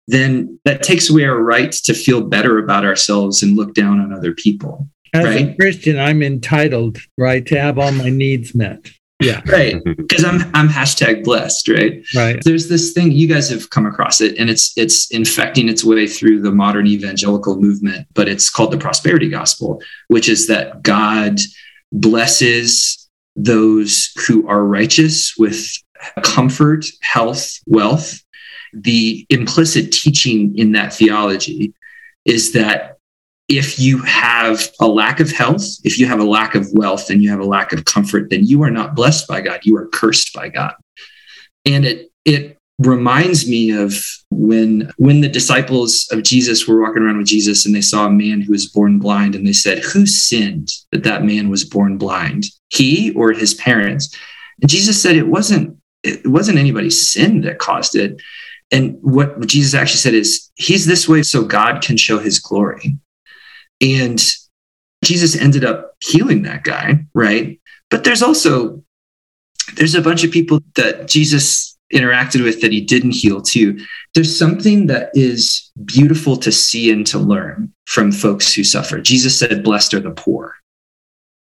then 0.06 0.58
that 0.64 0.82
takes 0.82 1.10
away 1.10 1.24
our 1.24 1.38
right 1.38 1.72
to 1.72 1.94
feel 1.94 2.22
better 2.22 2.58
about 2.58 2.84
ourselves 2.84 3.42
and 3.42 3.56
look 3.56 3.74
down 3.74 4.00
on 4.00 4.12
other 4.12 4.34
people. 4.34 4.88
As 5.14 5.24
right? 5.24 5.48
a 5.48 5.56
Christian, 5.56 5.98
I'm 5.98 6.22
entitled, 6.22 6.98
right, 7.16 7.44
to 7.46 7.58
have 7.58 7.78
all 7.78 7.92
my 7.92 8.10
needs 8.10 8.54
met. 8.54 8.90
Yeah. 9.20 9.40
Right. 9.46 9.82
Because 9.96 10.24
I'm 10.24 10.42
I'm 10.54 10.68
hashtag 10.68 11.24
blessed, 11.24 11.68
right? 11.68 12.04
Right. 12.14 12.38
There's 12.44 12.68
this 12.68 12.92
thing 12.92 13.12
you 13.12 13.26
guys 13.26 13.50
have 13.50 13.70
come 13.70 13.86
across 13.86 14.20
it 14.20 14.38
and 14.38 14.48
it's 14.48 14.72
it's 14.76 15.10
infecting 15.10 15.68
its 15.68 15.84
way 15.84 16.06
through 16.06 16.42
the 16.42 16.52
modern 16.52 16.86
evangelical 16.86 17.60
movement, 17.60 18.06
but 18.14 18.28
it's 18.28 18.48
called 18.48 18.72
the 18.72 18.78
prosperity 18.78 19.28
gospel, 19.28 19.82
which 20.08 20.28
is 20.28 20.46
that 20.46 20.82
God 20.82 21.40
blesses 21.92 23.08
those 23.34 24.12
who 24.26 24.46
are 24.48 24.64
righteous 24.64 25.34
with 25.36 25.70
comfort, 26.22 26.86
health, 27.02 27.58
wealth. 27.66 28.22
The 28.72 29.26
implicit 29.30 29.92
teaching 29.92 30.56
in 30.56 30.72
that 30.72 30.92
theology 30.92 31.74
is 32.24 32.52
that 32.52 32.95
if 33.48 33.78
you 33.78 34.02
have 34.02 34.68
a 34.80 34.86
lack 34.86 35.20
of 35.20 35.30
health, 35.30 35.64
if 35.84 35.98
you 35.98 36.06
have 36.06 36.18
a 36.18 36.24
lack 36.24 36.54
of 36.54 36.66
wealth, 36.72 37.10
and 37.10 37.22
you 37.22 37.30
have 37.30 37.40
a 37.40 37.44
lack 37.44 37.72
of 37.72 37.84
comfort, 37.84 38.30
then 38.30 38.44
you 38.44 38.62
are 38.62 38.70
not 38.70 38.96
blessed 38.96 39.28
by 39.28 39.40
God. 39.40 39.60
You 39.62 39.76
are 39.76 39.88
cursed 39.88 40.32
by 40.34 40.48
God. 40.48 40.74
And 41.64 41.84
it 41.84 42.10
it 42.24 42.58
reminds 42.78 43.48
me 43.48 43.70
of 43.70 43.94
when 44.30 44.92
when 44.98 45.20
the 45.20 45.28
disciples 45.28 46.08
of 46.10 46.22
Jesus 46.22 46.66
were 46.66 46.80
walking 46.82 47.02
around 47.02 47.18
with 47.18 47.26
Jesus 47.26 47.64
and 47.64 47.74
they 47.74 47.80
saw 47.80 48.06
a 48.06 48.10
man 48.10 48.40
who 48.40 48.52
was 48.52 48.68
born 48.68 48.98
blind 48.98 49.34
and 49.34 49.46
they 49.46 49.52
said, 49.52 49.78
"Who 49.78 50.06
sinned 50.06 50.70
that 50.92 51.04
that 51.04 51.24
man 51.24 51.48
was 51.48 51.64
born 51.64 51.98
blind? 51.98 52.46
He 52.70 53.12
or 53.12 53.32
his 53.32 53.54
parents?" 53.54 54.14
And 54.60 54.70
Jesus 54.70 55.00
said 55.00 55.16
it 55.16 55.28
wasn't 55.28 55.76
it 56.02 56.26
wasn't 56.26 56.58
anybody's 56.58 57.10
sin 57.10 57.42
that 57.42 57.58
caused 57.58 57.94
it. 57.94 58.20
And 58.70 58.98
what 59.00 59.46
Jesus 59.46 59.74
actually 59.74 59.98
said 59.98 60.14
is, 60.14 60.50
He's 60.56 60.86
this 60.86 61.08
way 61.08 61.22
so 61.22 61.44
God 61.44 61.82
can 61.82 61.96
show 61.96 62.18
His 62.18 62.38
glory. 62.38 62.96
And 63.80 64.22
Jesus 65.04 65.36
ended 65.36 65.64
up 65.64 65.94
healing 66.00 66.42
that 66.42 66.64
guy, 66.64 67.04
right? 67.14 67.60
But 67.90 68.04
there's 68.04 68.22
also 68.22 68.82
there's 69.74 69.94
a 69.94 70.02
bunch 70.02 70.24
of 70.24 70.30
people 70.30 70.60
that 70.76 71.08
Jesus 71.08 71.76
interacted 71.92 72.42
with 72.42 72.60
that 72.60 72.72
he 72.72 72.80
didn't 72.80 73.12
heal 73.12 73.40
too. 73.40 73.78
There's 74.14 74.36
something 74.36 74.86
that 74.86 75.10
is 75.14 75.70
beautiful 75.84 76.36
to 76.38 76.50
see 76.50 76.90
and 76.90 77.06
to 77.08 77.18
learn 77.18 77.72
from 77.86 78.10
folks 78.12 78.52
who 78.52 78.64
suffer. 78.64 79.00
Jesus 79.00 79.38
said, 79.38 79.62
Blessed 79.62 79.94
are 79.94 80.00
the 80.00 80.10
poor. 80.10 80.54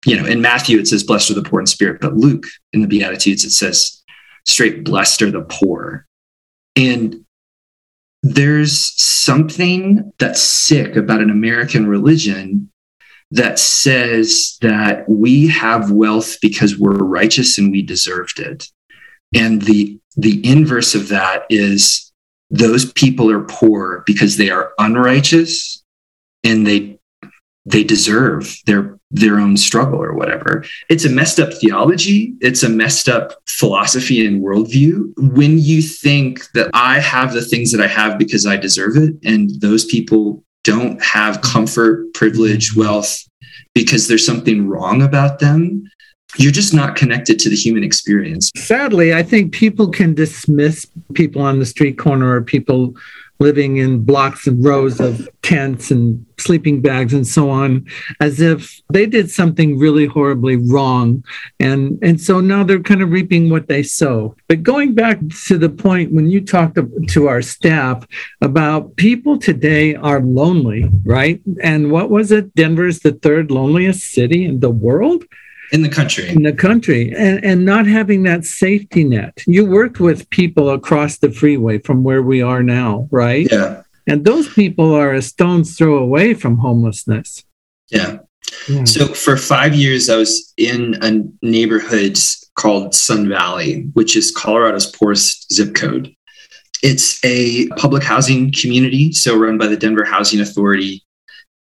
You 0.06 0.16
know, 0.16 0.24
in 0.24 0.40
Matthew, 0.40 0.78
it 0.78 0.88
says, 0.88 1.04
Blessed 1.04 1.30
are 1.30 1.34
the 1.34 1.42
poor 1.42 1.60
in 1.60 1.66
spirit, 1.66 2.00
but 2.00 2.16
Luke, 2.16 2.46
in 2.72 2.80
the 2.80 2.88
Beatitudes, 2.88 3.44
it 3.44 3.50
says, 3.50 4.02
straight, 4.46 4.84
Blessed 4.84 5.22
are 5.22 5.30
the 5.30 5.42
poor. 5.42 6.06
And 6.76 7.24
there's 8.22 8.92
something 9.00 10.12
that's 10.18 10.40
sick 10.40 10.96
about 10.96 11.20
an 11.20 11.30
American 11.30 11.86
religion 11.86 12.70
that 13.30 13.58
says 13.58 14.58
that 14.60 15.08
we 15.08 15.46
have 15.48 15.90
wealth 15.90 16.38
because 16.42 16.78
we're 16.78 16.98
righteous 16.98 17.58
and 17.58 17.70
we 17.70 17.82
deserved 17.82 18.38
it. 18.38 18.66
And 19.34 19.62
the 19.62 19.98
the 20.16 20.44
inverse 20.46 20.94
of 20.94 21.08
that 21.08 21.46
is 21.48 22.12
those 22.50 22.92
people 22.92 23.30
are 23.30 23.44
poor 23.44 24.02
because 24.06 24.36
they 24.36 24.50
are 24.50 24.72
unrighteous 24.78 25.84
and 26.42 26.66
they 26.66 26.98
they 27.64 27.84
deserve 27.84 28.56
their 28.66 28.98
their 29.10 29.38
own 29.38 29.56
struggle 29.56 30.02
or 30.02 30.14
whatever. 30.14 30.64
It's 30.88 31.04
a 31.04 31.10
messed 31.10 31.40
up 31.40 31.52
theology. 31.54 32.34
It's 32.40 32.62
a 32.62 32.68
messed 32.68 33.08
up 33.08 33.32
philosophy 33.48 34.24
and 34.24 34.42
worldview. 34.42 35.12
When 35.34 35.58
you 35.58 35.82
think 35.82 36.50
that 36.52 36.70
I 36.74 37.00
have 37.00 37.32
the 37.32 37.44
things 37.44 37.72
that 37.72 37.80
I 37.80 37.88
have 37.88 38.18
because 38.18 38.46
I 38.46 38.56
deserve 38.56 38.96
it, 38.96 39.14
and 39.24 39.50
those 39.60 39.84
people 39.84 40.44
don't 40.62 41.02
have 41.02 41.40
comfort, 41.40 42.12
privilege, 42.14 42.76
wealth 42.76 43.24
because 43.74 44.08
there's 44.08 44.26
something 44.26 44.68
wrong 44.68 45.02
about 45.02 45.38
them, 45.38 45.84
you're 46.36 46.52
just 46.52 46.72
not 46.72 46.94
connected 46.94 47.38
to 47.40 47.48
the 47.48 47.56
human 47.56 47.82
experience. 47.82 48.50
Sadly, 48.56 49.14
I 49.14 49.22
think 49.22 49.52
people 49.52 49.88
can 49.88 50.14
dismiss 50.14 50.86
people 51.14 51.42
on 51.42 51.58
the 51.58 51.66
street 51.66 51.98
corner 51.98 52.32
or 52.32 52.42
people 52.42 52.94
living 53.40 53.78
in 53.78 54.04
blocks 54.04 54.46
and 54.46 54.64
rows 54.64 55.00
of 55.00 55.28
tents 55.42 55.90
and 55.90 56.24
sleeping 56.38 56.80
bags 56.80 57.12
and 57.12 57.26
so 57.26 57.50
on 57.50 57.86
as 58.20 58.40
if 58.40 58.80
they 58.92 59.06
did 59.06 59.30
something 59.30 59.78
really 59.78 60.06
horribly 60.06 60.56
wrong. 60.56 61.24
And 61.58 61.98
and 62.02 62.20
so 62.20 62.40
now 62.40 62.62
they're 62.62 62.80
kind 62.80 63.02
of 63.02 63.10
reaping 63.10 63.50
what 63.50 63.68
they 63.68 63.82
sow. 63.82 64.36
But 64.48 64.62
going 64.62 64.94
back 64.94 65.18
to 65.46 65.58
the 65.58 65.68
point 65.68 66.12
when 66.12 66.30
you 66.30 66.40
talked 66.40 66.78
to 67.08 67.28
our 67.28 67.42
staff 67.42 68.06
about 68.40 68.96
people 68.96 69.38
today 69.38 69.94
are 69.96 70.20
lonely 70.20 70.90
right? 71.04 71.40
And 71.62 71.90
what 71.90 72.10
was 72.10 72.32
it? 72.32 72.54
Denver's 72.54 73.00
the 73.00 73.12
third 73.12 73.50
loneliest 73.50 74.12
city 74.12 74.44
in 74.44 74.60
the 74.60 74.70
world 74.70 75.24
in 75.72 75.82
the 75.82 75.88
country. 75.88 76.28
In 76.28 76.42
the 76.42 76.52
country 76.52 77.14
and, 77.16 77.44
and 77.44 77.64
not 77.64 77.86
having 77.86 78.22
that 78.24 78.44
safety 78.44 79.04
net. 79.04 79.42
You 79.46 79.66
worked 79.66 80.00
with 80.00 80.28
people 80.30 80.70
across 80.70 81.18
the 81.18 81.30
freeway 81.30 81.78
from 81.78 82.02
where 82.02 82.22
we 82.22 82.42
are 82.42 82.62
now 82.62 83.08
right? 83.10 83.48
Yeah. 83.50 83.82
And 84.06 84.24
those 84.24 84.52
people 84.52 84.94
are 84.94 85.12
a 85.12 85.22
stone's 85.22 85.76
throw 85.76 85.98
away 85.98 86.34
from 86.34 86.58
homelessness. 86.58 87.44
Yeah, 87.90 88.18
yeah. 88.68 88.84
so 88.84 89.06
for 89.06 89.36
five 89.36 89.74
years 89.74 90.08
i 90.08 90.16
was 90.16 90.52
in 90.56 90.96
a 91.02 91.24
neighborhood 91.44 92.16
called 92.54 92.94
sun 92.94 93.28
valley 93.28 93.88
which 93.94 94.16
is 94.16 94.30
colorado's 94.30 94.86
poorest 94.86 95.52
zip 95.52 95.74
code. 95.74 96.14
It's 96.82 97.22
a 97.24 97.66
public 97.70 98.02
housing 98.02 98.52
community 98.52 99.12
so 99.12 99.36
run 99.36 99.58
by 99.58 99.66
the 99.66 99.76
denver 99.76 100.04
housing 100.04 100.40
authority 100.40 101.04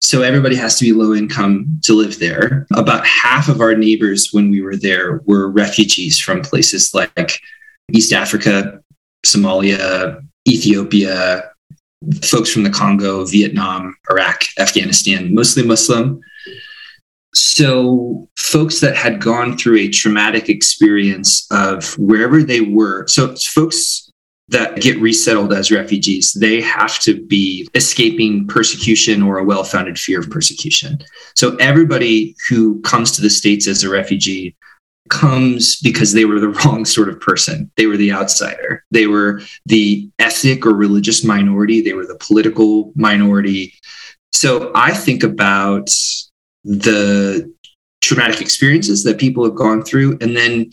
so 0.04 0.22
everybody 0.22 0.56
has 0.56 0.78
to 0.78 0.84
be 0.84 0.92
low 0.92 1.14
income 1.14 1.80
to 1.84 1.94
live 1.94 2.20
there. 2.20 2.68
About 2.76 3.08
half 3.08 3.48
of 3.48 3.62
our 3.62 3.74
neighbors 3.74 4.30
when 4.34 4.52
we 4.52 4.62
were 4.62 4.76
there 4.76 5.22
were 5.26 5.50
refugees 5.50 6.20
from 6.20 6.42
places 6.42 6.94
like 6.94 7.40
East 7.92 8.12
Africa, 8.12 8.82
Somalia, 9.26 10.22
Ethiopia, 10.48 11.50
folks 12.22 12.52
from 12.52 12.64
the 12.64 12.70
Congo, 12.70 13.26
Vietnam, 13.26 13.96
Iraq, 14.12 14.44
Afghanistan, 14.60 15.34
mostly 15.34 15.66
Muslim. 15.66 16.20
So, 17.34 18.30
folks 18.38 18.82
that 18.82 18.96
had 18.96 19.22
gone 19.22 19.58
through 19.58 19.78
a 19.78 19.90
traumatic 19.90 20.50
experience 20.50 21.48
of 21.50 21.98
wherever 21.98 22.44
they 22.44 22.62
were. 22.62 23.08
So, 23.08 23.36
folks 23.36 24.03
that 24.50 24.76
get 24.82 25.00
resettled 25.00 25.54
as 25.54 25.72
refugees, 25.72 26.34
they 26.34 26.62
have 26.62 27.00
to 27.00 27.26
be 27.26 27.68
escaping 27.76 28.48
persecution 28.48 29.22
or 29.24 29.38
a 29.38 29.44
well 29.44 29.64
founded 29.64 29.98
fear 29.98 30.20
of 30.20 30.30
persecution. 30.30 31.00
So 31.36 31.56
everybody 31.58 32.36
who 32.50 32.82
comes 32.82 33.12
to 33.14 33.22
the 33.22 33.30
States 33.30 33.68
as 33.68 33.84
a 33.84 33.90
refugee 33.90 34.56
comes 35.10 35.80
because 35.82 36.14
they 36.14 36.26
were 36.26 36.40
the 36.40 36.50
wrong 36.66 36.86
sort 36.86 37.10
of 37.10 37.20
person. 37.20 37.72
They 37.78 37.86
were 37.86 37.98
the 37.98 38.12
outsider. 38.12 38.84
They 38.92 39.08
were 39.08 39.42
the 39.66 40.10
ethnic 40.20 40.66
or 40.66 40.74
religious 40.74 41.24
minority. 41.24 41.82
They 41.82 41.94
were 41.94 42.08
the 42.08 42.18
political 42.18 42.92
minority. 42.96 43.74
So 44.34 44.72
I 44.76 44.92
think 44.92 45.24
about 45.24 45.90
the 46.64 47.52
traumatic 48.02 48.42
experiences 48.42 49.04
that 49.04 49.20
people 49.20 49.46
have 49.46 49.56
gone 49.56 49.84
through 49.84 50.18
and 50.20 50.36
then 50.36 50.72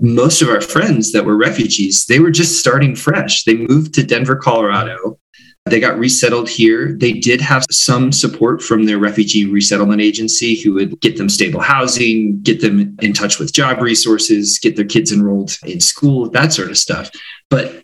most 0.00 0.42
of 0.42 0.48
our 0.48 0.60
friends 0.60 1.12
that 1.12 1.24
were 1.24 1.36
refugees, 1.36 2.06
they 2.06 2.20
were 2.20 2.30
just 2.30 2.58
starting 2.58 2.94
fresh. 2.94 3.44
They 3.44 3.56
moved 3.56 3.94
to 3.94 4.04
Denver, 4.04 4.36
Colorado. 4.36 5.18
They 5.66 5.80
got 5.80 5.98
resettled 5.98 6.50
here. 6.50 6.94
They 6.94 7.12
did 7.12 7.40
have 7.40 7.64
some 7.70 8.12
support 8.12 8.60
from 8.62 8.84
their 8.84 8.98
refugee 8.98 9.46
resettlement 9.46 10.02
agency 10.02 10.56
who 10.56 10.74
would 10.74 11.00
get 11.00 11.16
them 11.16 11.30
stable 11.30 11.60
housing, 11.60 12.40
get 12.42 12.60
them 12.60 12.96
in 13.00 13.14
touch 13.14 13.38
with 13.38 13.54
job 13.54 13.80
resources, 13.80 14.58
get 14.58 14.76
their 14.76 14.84
kids 14.84 15.10
enrolled 15.10 15.56
in 15.64 15.80
school, 15.80 16.28
that 16.30 16.52
sort 16.52 16.70
of 16.70 16.76
stuff. 16.76 17.10
But 17.48 17.82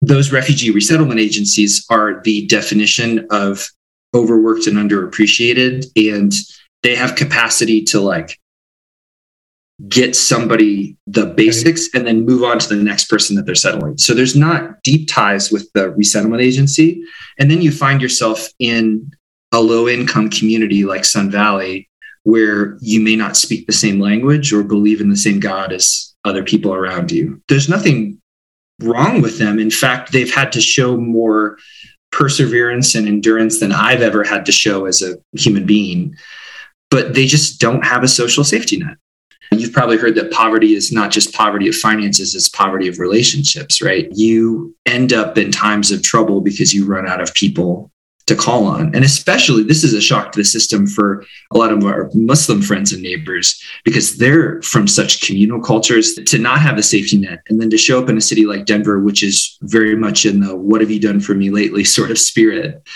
those 0.00 0.32
refugee 0.32 0.72
resettlement 0.72 1.20
agencies 1.20 1.86
are 1.88 2.20
the 2.24 2.46
definition 2.46 3.26
of 3.30 3.68
overworked 4.12 4.66
and 4.66 4.76
underappreciated. 4.76 5.86
And 5.96 6.32
they 6.82 6.96
have 6.96 7.14
capacity 7.14 7.82
to 7.84 8.00
like 8.00 8.36
get 9.88 10.14
somebody 10.14 10.96
the 11.06 11.26
basics 11.26 11.88
and 11.94 12.06
then 12.06 12.24
move 12.24 12.44
on 12.44 12.58
to 12.58 12.68
the 12.68 12.82
next 12.82 13.06
person 13.06 13.34
that 13.36 13.46
they're 13.46 13.54
settling. 13.54 13.98
So 13.98 14.14
there's 14.14 14.36
not 14.36 14.82
deep 14.82 15.08
ties 15.08 15.50
with 15.50 15.70
the 15.72 15.90
resettlement 15.90 16.42
agency. 16.42 17.02
And 17.38 17.50
then 17.50 17.62
you 17.62 17.72
find 17.72 18.00
yourself 18.00 18.48
in 18.58 19.12
a 19.50 19.60
low 19.60 19.88
income 19.88 20.30
community 20.30 20.84
like 20.84 21.04
Sun 21.04 21.30
Valley 21.30 21.88
where 22.24 22.78
you 22.80 23.00
may 23.00 23.16
not 23.16 23.36
speak 23.36 23.66
the 23.66 23.72
same 23.72 23.98
language 23.98 24.52
or 24.52 24.62
believe 24.62 25.00
in 25.00 25.08
the 25.08 25.16
same 25.16 25.40
God 25.40 25.72
as 25.72 26.14
other 26.24 26.44
people 26.44 26.72
around 26.72 27.10
you. 27.10 27.42
There's 27.48 27.68
nothing 27.68 28.20
wrong 28.80 29.20
with 29.20 29.38
them. 29.38 29.58
In 29.58 29.70
fact, 29.70 30.12
they've 30.12 30.32
had 30.32 30.52
to 30.52 30.60
show 30.60 30.96
more 30.96 31.58
perseverance 32.12 32.94
and 32.94 33.08
endurance 33.08 33.58
than 33.58 33.72
I've 33.72 34.02
ever 34.02 34.22
had 34.22 34.46
to 34.46 34.52
show 34.52 34.84
as 34.84 35.02
a 35.02 35.16
human 35.36 35.66
being, 35.66 36.14
but 36.90 37.14
they 37.14 37.26
just 37.26 37.58
don't 37.58 37.84
have 37.84 38.04
a 38.04 38.08
social 38.08 38.44
safety 38.44 38.76
net. 38.76 38.96
You've 39.52 39.72
probably 39.72 39.98
heard 39.98 40.14
that 40.16 40.30
poverty 40.30 40.74
is 40.74 40.92
not 40.92 41.10
just 41.10 41.34
poverty 41.34 41.68
of 41.68 41.74
finances, 41.74 42.34
it's 42.34 42.48
poverty 42.48 42.88
of 42.88 42.98
relationships, 42.98 43.82
right? 43.82 44.08
You 44.12 44.74
end 44.86 45.12
up 45.12 45.38
in 45.38 45.50
times 45.50 45.90
of 45.90 46.02
trouble 46.02 46.40
because 46.40 46.72
you 46.72 46.86
run 46.86 47.08
out 47.08 47.20
of 47.20 47.34
people 47.34 47.90
to 48.26 48.36
call 48.36 48.66
on. 48.66 48.94
And 48.94 49.04
especially, 49.04 49.62
this 49.62 49.82
is 49.82 49.94
a 49.94 50.00
shock 50.00 50.32
to 50.32 50.38
the 50.38 50.44
system 50.44 50.86
for 50.86 51.24
a 51.52 51.58
lot 51.58 51.72
of 51.72 51.84
our 51.84 52.08
Muslim 52.14 52.62
friends 52.62 52.92
and 52.92 53.02
neighbors 53.02 53.60
because 53.84 54.16
they're 54.16 54.62
from 54.62 54.86
such 54.86 55.26
communal 55.26 55.60
cultures 55.60 56.14
to 56.14 56.38
not 56.38 56.60
have 56.60 56.78
a 56.78 56.82
safety 56.82 57.18
net 57.18 57.40
and 57.48 57.60
then 57.60 57.70
to 57.70 57.78
show 57.78 58.00
up 58.00 58.08
in 58.08 58.16
a 58.16 58.20
city 58.20 58.46
like 58.46 58.66
Denver, 58.66 59.00
which 59.00 59.22
is 59.22 59.58
very 59.62 59.96
much 59.96 60.24
in 60.24 60.40
the 60.40 60.54
what 60.54 60.80
have 60.80 60.90
you 60.90 61.00
done 61.00 61.20
for 61.20 61.34
me 61.34 61.50
lately 61.50 61.84
sort 61.84 62.10
of 62.10 62.18
spirit. 62.18 62.86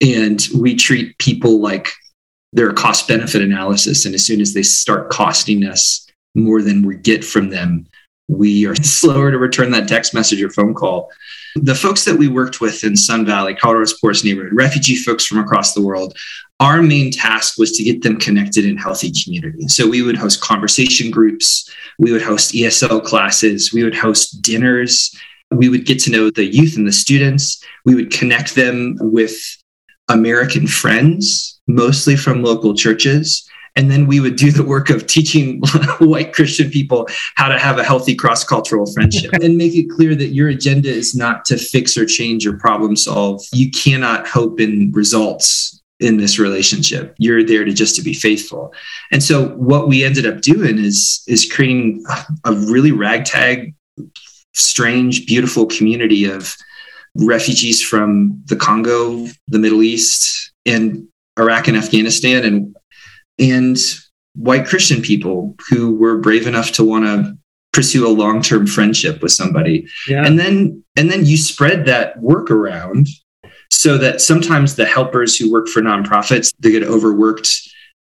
And 0.00 0.46
we 0.54 0.76
treat 0.76 1.18
people 1.18 1.60
like 1.60 1.88
they're 2.52 2.70
a 2.70 2.74
cost 2.74 3.08
benefit 3.08 3.42
analysis. 3.42 4.06
And 4.06 4.14
as 4.14 4.24
soon 4.24 4.40
as 4.40 4.54
they 4.54 4.62
start 4.62 5.10
costing 5.10 5.64
us 5.64 6.05
more 6.36 6.62
than 6.62 6.86
we 6.86 6.96
get 6.96 7.24
from 7.24 7.50
them, 7.50 7.86
we 8.28 8.66
are 8.66 8.74
slower 8.82 9.30
to 9.30 9.38
return 9.38 9.70
that 9.72 9.88
text 9.88 10.14
message 10.14 10.42
or 10.42 10.50
phone 10.50 10.74
call. 10.74 11.10
The 11.56 11.74
folks 11.74 12.04
that 12.04 12.16
we 12.16 12.28
worked 12.28 12.60
with 12.60 12.84
in 12.84 12.96
Sun 12.96 13.24
Valley, 13.24 13.54
Colorado's 13.54 13.98
poorest 13.98 14.24
neighborhood, 14.24 14.52
refugee 14.52 14.96
folks 14.96 15.24
from 15.24 15.38
across 15.38 15.72
the 15.72 15.80
world, 15.80 16.16
our 16.60 16.82
main 16.82 17.10
task 17.10 17.58
was 17.58 17.72
to 17.72 17.82
get 17.82 18.02
them 18.02 18.18
connected 18.18 18.64
in 18.64 18.76
healthy 18.76 19.12
community. 19.24 19.68
So 19.68 19.88
we 19.88 20.02
would 20.02 20.16
host 20.16 20.40
conversation 20.40 21.10
groups, 21.10 21.70
we 21.98 22.12
would 22.12 22.22
host 22.22 22.52
ESL 22.52 23.04
classes, 23.04 23.72
we 23.72 23.84
would 23.84 23.96
host 23.96 24.42
dinners, 24.42 25.14
we 25.50 25.68
would 25.68 25.86
get 25.86 25.98
to 26.00 26.10
know 26.10 26.30
the 26.30 26.44
youth 26.44 26.76
and 26.76 26.86
the 26.86 26.92
students, 26.92 27.62
we 27.84 27.94
would 27.94 28.10
connect 28.10 28.54
them 28.54 28.96
with 29.00 29.36
American 30.08 30.66
friends, 30.66 31.60
mostly 31.66 32.16
from 32.16 32.42
local 32.42 32.74
churches. 32.74 33.48
And 33.76 33.90
then 33.90 34.06
we 34.06 34.20
would 34.20 34.36
do 34.36 34.50
the 34.50 34.64
work 34.64 34.90
of 34.90 35.06
teaching 35.06 35.60
white 36.00 36.32
Christian 36.32 36.70
people 36.70 37.08
how 37.34 37.48
to 37.48 37.58
have 37.58 37.78
a 37.78 37.84
healthy 37.84 38.14
cross 38.14 38.42
cultural 38.42 38.90
friendship 38.92 39.32
and 39.42 39.56
make 39.56 39.74
it 39.74 39.90
clear 39.90 40.14
that 40.14 40.28
your 40.28 40.48
agenda 40.48 40.88
is 40.88 41.14
not 41.14 41.44
to 41.46 41.56
fix 41.56 41.96
or 41.96 42.06
change 42.06 42.46
or 42.46 42.54
problem 42.54 42.96
solve. 42.96 43.42
You 43.52 43.70
cannot 43.70 44.26
hope 44.26 44.60
in 44.60 44.90
results 44.92 45.82
in 46.00 46.18
this 46.18 46.38
relationship. 46.38 47.14
You're 47.18 47.44
there 47.44 47.64
to 47.64 47.72
just 47.72 47.96
to 47.96 48.02
be 48.02 48.12
faithful. 48.12 48.74
And 49.10 49.22
so 49.22 49.48
what 49.50 49.88
we 49.88 50.04
ended 50.04 50.26
up 50.26 50.40
doing 50.40 50.78
is 50.78 51.22
is 51.26 51.50
creating 51.50 52.04
a 52.44 52.52
really 52.52 52.92
ragtag, 52.92 53.74
strange, 54.54 55.26
beautiful 55.26 55.66
community 55.66 56.24
of 56.24 56.54
refugees 57.14 57.82
from 57.82 58.42
the 58.46 58.56
Congo, 58.56 59.26
the 59.48 59.58
Middle 59.58 59.82
East, 59.82 60.52
and 60.66 61.08
Iraq 61.38 61.68
and 61.68 61.76
Afghanistan 61.76 62.44
and 62.44 62.75
and 63.38 63.76
white 64.34 64.66
Christian 64.66 65.02
people 65.02 65.54
who 65.68 65.94
were 65.94 66.18
brave 66.18 66.46
enough 66.46 66.72
to 66.72 66.84
want 66.84 67.04
to 67.04 67.36
pursue 67.72 68.06
a 68.06 68.08
long-term 68.08 68.66
friendship 68.66 69.22
with 69.22 69.32
somebody. 69.32 69.86
Yeah. 70.08 70.24
And 70.26 70.38
then 70.38 70.82
and 70.96 71.10
then 71.10 71.26
you 71.26 71.36
spread 71.36 71.84
that 71.86 72.18
work 72.20 72.50
around 72.50 73.08
so 73.70 73.98
that 73.98 74.20
sometimes 74.20 74.76
the 74.76 74.86
helpers 74.86 75.36
who 75.36 75.52
work 75.52 75.68
for 75.68 75.82
nonprofits 75.82 76.52
they 76.58 76.70
get 76.70 76.82
overworked 76.82 77.50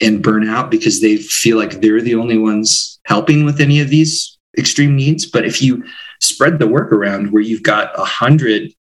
and 0.01 0.23
burn 0.23 0.49
out 0.49 0.71
because 0.71 1.01
they 1.01 1.17
feel 1.17 1.57
like 1.57 1.81
they're 1.81 2.01
the 2.01 2.15
only 2.15 2.39
ones 2.39 3.01
helping 3.05 3.45
with 3.45 3.61
any 3.61 3.81
of 3.81 3.91
these 3.91 4.39
extreme 4.57 4.95
needs. 4.97 5.27
But 5.27 5.45
if 5.45 5.61
you 5.61 5.85
spread 6.21 6.59
the 6.59 6.67
work 6.67 6.93
around 6.93 7.33
where 7.33 7.43
you've 7.43 7.63
got 7.63 7.99
a 7.99 8.05
hundred 8.05 8.73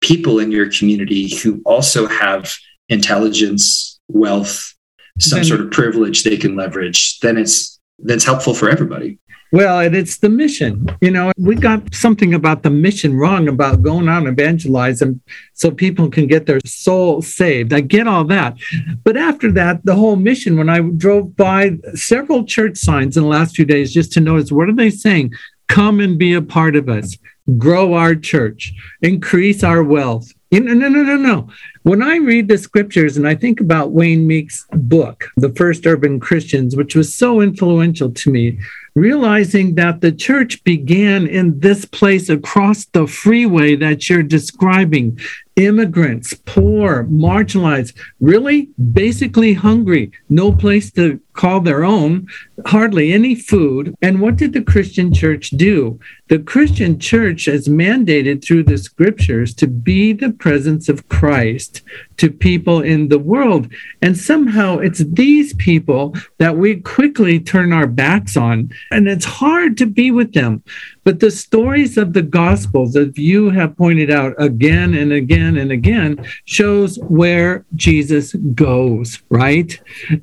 people 0.00 0.38
in 0.38 0.50
your 0.50 0.70
community 0.70 1.34
who 1.36 1.60
also 1.64 2.06
have 2.06 2.54
intelligence, 2.88 4.00
wealth, 4.08 4.74
some 5.18 5.38
then, 5.38 5.44
sort 5.44 5.60
of 5.60 5.70
privilege 5.70 6.24
they 6.24 6.36
can 6.36 6.56
leverage, 6.56 7.18
then 7.20 7.36
it's 7.36 7.80
that's 7.98 8.24
helpful 8.24 8.54
for 8.54 8.70
everybody. 8.70 9.18
Well, 9.52 9.80
and 9.80 9.96
it's 9.96 10.18
the 10.18 10.28
mission. 10.28 10.86
You 11.00 11.10
know, 11.10 11.32
we 11.36 11.56
got 11.56 11.92
something 11.92 12.34
about 12.34 12.62
the 12.62 12.70
mission 12.70 13.16
wrong 13.16 13.48
about 13.48 13.82
going 13.82 14.08
out 14.08 14.26
and 14.26 14.28
evangelizing 14.28 15.20
so 15.54 15.72
people 15.72 16.08
can 16.08 16.28
get 16.28 16.46
their 16.46 16.60
soul 16.64 17.20
saved. 17.20 17.72
I 17.72 17.80
get 17.80 18.06
all 18.06 18.24
that. 18.24 18.56
But 19.02 19.16
after 19.16 19.50
that, 19.52 19.84
the 19.84 19.96
whole 19.96 20.14
mission, 20.14 20.56
when 20.56 20.68
I 20.68 20.80
drove 20.80 21.36
by 21.36 21.78
several 21.94 22.44
church 22.44 22.76
signs 22.76 23.16
in 23.16 23.24
the 23.24 23.28
last 23.28 23.56
few 23.56 23.64
days 23.64 23.92
just 23.92 24.12
to 24.12 24.20
notice 24.20 24.52
what 24.52 24.68
are 24.68 24.74
they 24.74 24.90
saying? 24.90 25.32
Come 25.68 25.98
and 25.98 26.16
be 26.16 26.34
a 26.34 26.42
part 26.42 26.76
of 26.76 26.88
us, 26.88 27.16
grow 27.58 27.94
our 27.94 28.14
church, 28.14 28.72
increase 29.02 29.64
our 29.64 29.82
wealth, 29.82 30.30
no, 30.58 30.74
no, 30.74 30.88
no, 30.88 31.02
no, 31.02 31.16
no. 31.16 31.48
When 31.82 32.02
I 32.02 32.16
read 32.16 32.48
the 32.48 32.58
scriptures 32.58 33.16
and 33.16 33.26
I 33.26 33.36
think 33.36 33.60
about 33.60 33.92
Wayne 33.92 34.26
Meeks' 34.26 34.66
book, 34.72 35.28
The 35.36 35.50
First 35.50 35.86
Urban 35.86 36.18
Christians, 36.18 36.74
which 36.74 36.96
was 36.96 37.14
so 37.14 37.40
influential 37.40 38.10
to 38.10 38.30
me, 38.30 38.58
realizing 38.96 39.76
that 39.76 40.00
the 40.00 40.10
church 40.10 40.62
began 40.64 41.26
in 41.26 41.60
this 41.60 41.84
place 41.84 42.28
across 42.28 42.86
the 42.86 43.06
freeway 43.06 43.76
that 43.76 44.08
you're 44.08 44.24
describing 44.24 45.18
immigrants, 45.54 46.34
poor, 46.46 47.04
marginalized, 47.04 47.96
really 48.18 48.70
basically 48.92 49.52
hungry, 49.52 50.10
no 50.28 50.52
place 50.52 50.90
to 50.92 51.20
call 51.32 51.60
their 51.60 51.84
own, 51.84 52.26
hardly 52.66 53.12
any 53.12 53.34
food. 53.34 53.94
And 54.02 54.20
what 54.20 54.36
did 54.36 54.52
the 54.52 54.62
Christian 54.62 55.12
church 55.12 55.50
do? 55.50 55.98
The 56.28 56.38
Christian 56.38 56.98
church 56.98 57.48
is 57.48 57.68
mandated 57.68 58.44
through 58.44 58.64
the 58.64 58.78
scriptures 58.78 59.54
to 59.54 59.66
be 59.66 60.12
the 60.12 60.30
presence 60.30 60.88
of 60.88 61.08
Christ 61.08 61.82
to 62.18 62.30
people 62.30 62.80
in 62.82 63.08
the 63.08 63.18
world. 63.18 63.72
And 64.02 64.16
somehow 64.16 64.78
it's 64.78 65.02
these 65.04 65.54
people 65.54 66.14
that 66.38 66.56
we 66.56 66.76
quickly 66.76 67.40
turn 67.40 67.72
our 67.72 67.86
backs 67.86 68.36
on. 68.36 68.70
And 68.90 69.08
it's 69.08 69.24
hard 69.24 69.76
to 69.78 69.86
be 69.86 70.10
with 70.10 70.34
them. 70.34 70.62
But 71.02 71.20
the 71.20 71.30
stories 71.30 71.96
of 71.96 72.12
the 72.12 72.22
Gospels, 72.22 72.94
as 72.94 73.16
you 73.16 73.50
have 73.50 73.76
pointed 73.76 74.10
out 74.10 74.34
again 74.38 74.94
and 74.94 75.12
again 75.12 75.56
and 75.56 75.72
again, 75.72 76.24
shows 76.44 76.98
where 77.08 77.64
Jesus 77.74 78.34
goes, 78.54 79.20
right? 79.30 79.80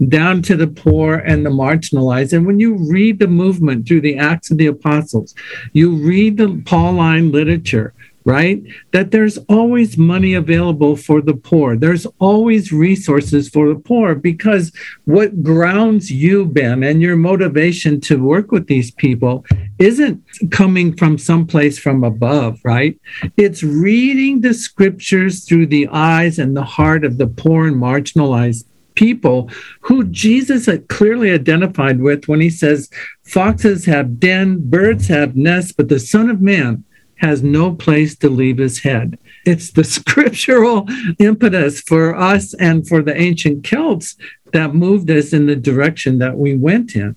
Down 0.08 0.41
to 0.43 0.56
the 0.56 0.67
poor 0.67 1.07
and 1.15 1.46
the 1.46 1.50
marginalized. 1.50 2.34
And 2.34 2.46
when 2.46 2.60
you 2.60 2.76
read 2.76 3.20
the 3.20 3.28
movement 3.28 3.88
through 3.88 4.02
the 4.02 4.17
Acts 4.17 4.52
of 4.52 4.58
the 4.58 4.67
Apostles, 4.67 5.34
you 5.74 5.96
read 5.96 6.38
the 6.38 6.62
Pauline 6.65 7.32
literature, 7.32 7.93
right? 8.26 8.62
That 8.91 9.12
there's 9.12 9.38
always 9.48 9.98
money 9.98 10.34
available 10.34 10.98
for 10.98 11.22
the 11.22 11.34
poor. 11.34 11.78
There's 11.78 12.06
always 12.20 12.74
resources 12.74 13.48
for 13.48 13.70
the 13.70 13.80
poor 13.80 14.15
because 14.15 14.74
what 15.06 15.43
grounds 15.43 16.12
you, 16.12 16.46
Ben, 16.46 16.84
and 16.84 17.02
your 17.02 17.15
motivation 17.15 18.02
to 18.02 18.22
work 18.22 18.52
with 18.52 18.67
these 18.67 18.91
people 18.91 19.46
isn't 19.80 20.22
coming 20.52 20.96
from 20.98 21.17
someplace 21.17 21.80
from 21.80 22.04
above, 22.04 22.60
right? 22.65 23.00
It's 23.38 23.63
reading 23.63 24.41
the 24.41 24.54
scriptures 24.54 25.46
through 25.46 25.67
the 25.67 25.88
eyes 25.88 26.38
and 26.38 26.56
the 26.56 26.65
heart 26.65 27.06
of 27.06 27.17
the 27.17 27.28
poor 27.28 27.67
and 27.67 27.78
marginalized 27.78 28.65
people 28.98 29.50
who 29.82 30.04
Jesus 30.06 30.68
clearly 30.90 31.32
identified 31.32 32.02
with 32.02 32.28
when 32.28 32.42
he 32.42 32.50
says, 32.50 32.90
Foxes 33.24 33.86
have 33.86 34.20
den, 34.20 34.70
birds 34.70 35.08
have 35.08 35.36
nests, 35.36 35.72
but 35.72 35.88
the 35.88 36.00
Son 36.00 36.30
of 36.30 36.42
Man 36.42 36.84
has 37.18 37.44
no 37.44 37.74
place 37.74 38.18
to 38.18 38.30
leave 38.30 38.58
his 38.58 38.80
head. 38.80 39.18
It's 39.46 39.72
the 39.72 39.84
scriptural 39.98 40.88
impetus 41.20 41.82
for 41.82 42.16
us 42.16 42.54
and 42.56 42.88
for 42.88 43.02
the 43.02 43.16
ancient 43.16 43.64
Celts 43.64 44.16
that 44.52 44.74
moved 44.74 45.10
us 45.12 45.32
in 45.32 45.46
the 45.46 45.56
direction 45.56 46.18
that 46.20 46.38
we 46.38 46.56
went 46.56 46.96
in. 46.96 47.16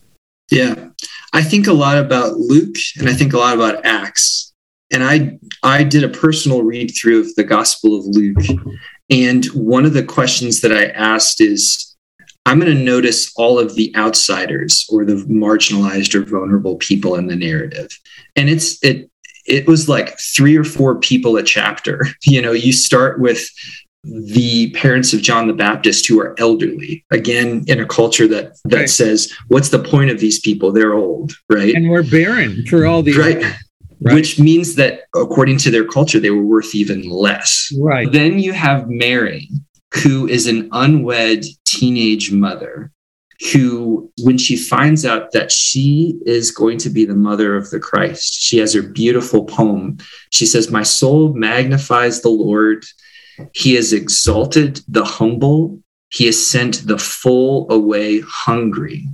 Yeah. 0.51 0.91
I 1.33 1.43
think 1.43 1.67
a 1.67 1.73
lot 1.73 1.99
about 1.99 2.37
Luke 2.37 2.77
and 2.99 3.09
I 3.09 3.15
think 3.15 3.33
a 3.33 3.39
lot 3.39 3.55
about 3.55 3.85
Acts. 3.85 4.53
And 4.93 5.05
I 5.05 5.39
I 5.63 5.85
did 5.85 6.03
a 6.03 6.09
personal 6.09 6.63
read 6.65 6.91
through 6.91 7.21
of 7.21 7.35
the 7.37 7.45
Gospel 7.45 7.97
of 7.97 8.05
Luke. 8.07 8.45
And 9.11 9.45
one 9.47 9.85
of 9.85 9.93
the 9.93 10.05
questions 10.05 10.61
that 10.61 10.73
I 10.73 10.87
asked 10.87 11.41
is 11.41 11.91
I'm 12.47 12.59
going 12.59 12.75
to 12.75 12.83
notice 12.83 13.33
all 13.37 13.59
of 13.59 13.75
the 13.75 13.95
outsiders 13.97 14.87
or 14.91 15.05
the 15.05 15.25
marginalized 15.27 16.15
or 16.15 16.25
vulnerable 16.25 16.77
people 16.77 17.17
in 17.17 17.27
the 17.27 17.37
narrative. 17.37 17.89
And 18.37 18.49
it's 18.49 18.83
it 18.83 19.11
it 19.47 19.67
was 19.67 19.89
like 19.89 20.19
three 20.19 20.57
or 20.57 20.65
four 20.65 20.99
people 20.99 21.37
a 21.37 21.43
chapter. 21.43 22.07
You 22.25 22.41
know, 22.41 22.53
you 22.53 22.73
start 22.73 23.21
with 23.21 23.49
the 24.05 24.71
parents 24.71 25.13
of 25.13 25.21
John 25.21 25.47
the 25.47 25.53
Baptist 25.53 26.07
who 26.07 26.21
are 26.21 26.35
elderly. 26.39 27.05
Again, 27.11 27.65
in 27.67 27.81
a 27.81 27.87
culture 27.87 28.27
that 28.29 28.57
that 28.65 28.77
right. 28.77 28.91
says, 28.91 29.33
"What's 29.49 29.71
the 29.71 29.83
point 29.83 30.11
of 30.11 30.21
these 30.21 30.39
people? 30.41 30.73
They're 30.73 30.95
old, 30.95 31.33
right?" 31.51 31.75
And 31.75 31.91
we're 31.91 32.09
barren 32.09 32.65
for 32.67 32.87
all 32.87 33.03
these. 33.03 33.17
Right. 33.17 33.43
Right. 34.03 34.15
Which 34.15 34.39
means 34.39 34.77
that 34.77 35.03
according 35.15 35.59
to 35.59 35.71
their 35.71 35.85
culture, 35.85 36.19
they 36.19 36.31
were 36.31 36.43
worth 36.43 36.75
even 36.75 37.09
less. 37.09 37.71
Right. 37.79 38.11
Then 38.11 38.39
you 38.39 38.53
have 38.53 38.89
Mary, 38.89 39.51
who 40.03 40.27
is 40.27 40.47
an 40.47 40.69
unwed 40.73 41.45
teenage 41.67 42.33
mother 42.33 42.93
who, 43.53 44.13
when 44.23 44.37
she 44.37 44.57
finds 44.57 45.07
out 45.07 45.33
that 45.33 45.51
she 45.51 46.19
is 46.27 46.51
going 46.51 46.77
to 46.79 46.91
be 46.91 47.05
the 47.05 47.15
mother 47.15 47.57
of 47.57 47.71
the 47.71 47.81
Christ, 47.81 48.35
she 48.35 48.59
has 48.59 48.75
her 48.75 48.83
beautiful 48.83 49.45
poem. 49.45 49.99
She 50.31 50.45
says, 50.45 50.71
My 50.71 50.83
soul 50.83 51.33
magnifies 51.33 52.21
the 52.21 52.29
Lord. 52.29 52.85
He 53.55 53.75
has 53.75 53.93
exalted 53.95 54.81
the 54.89 55.05
humble, 55.05 55.81
he 56.11 56.27
has 56.27 56.45
sent 56.45 56.87
the 56.87 56.99
full 56.99 57.71
away 57.71 58.21
hungry. 58.21 59.07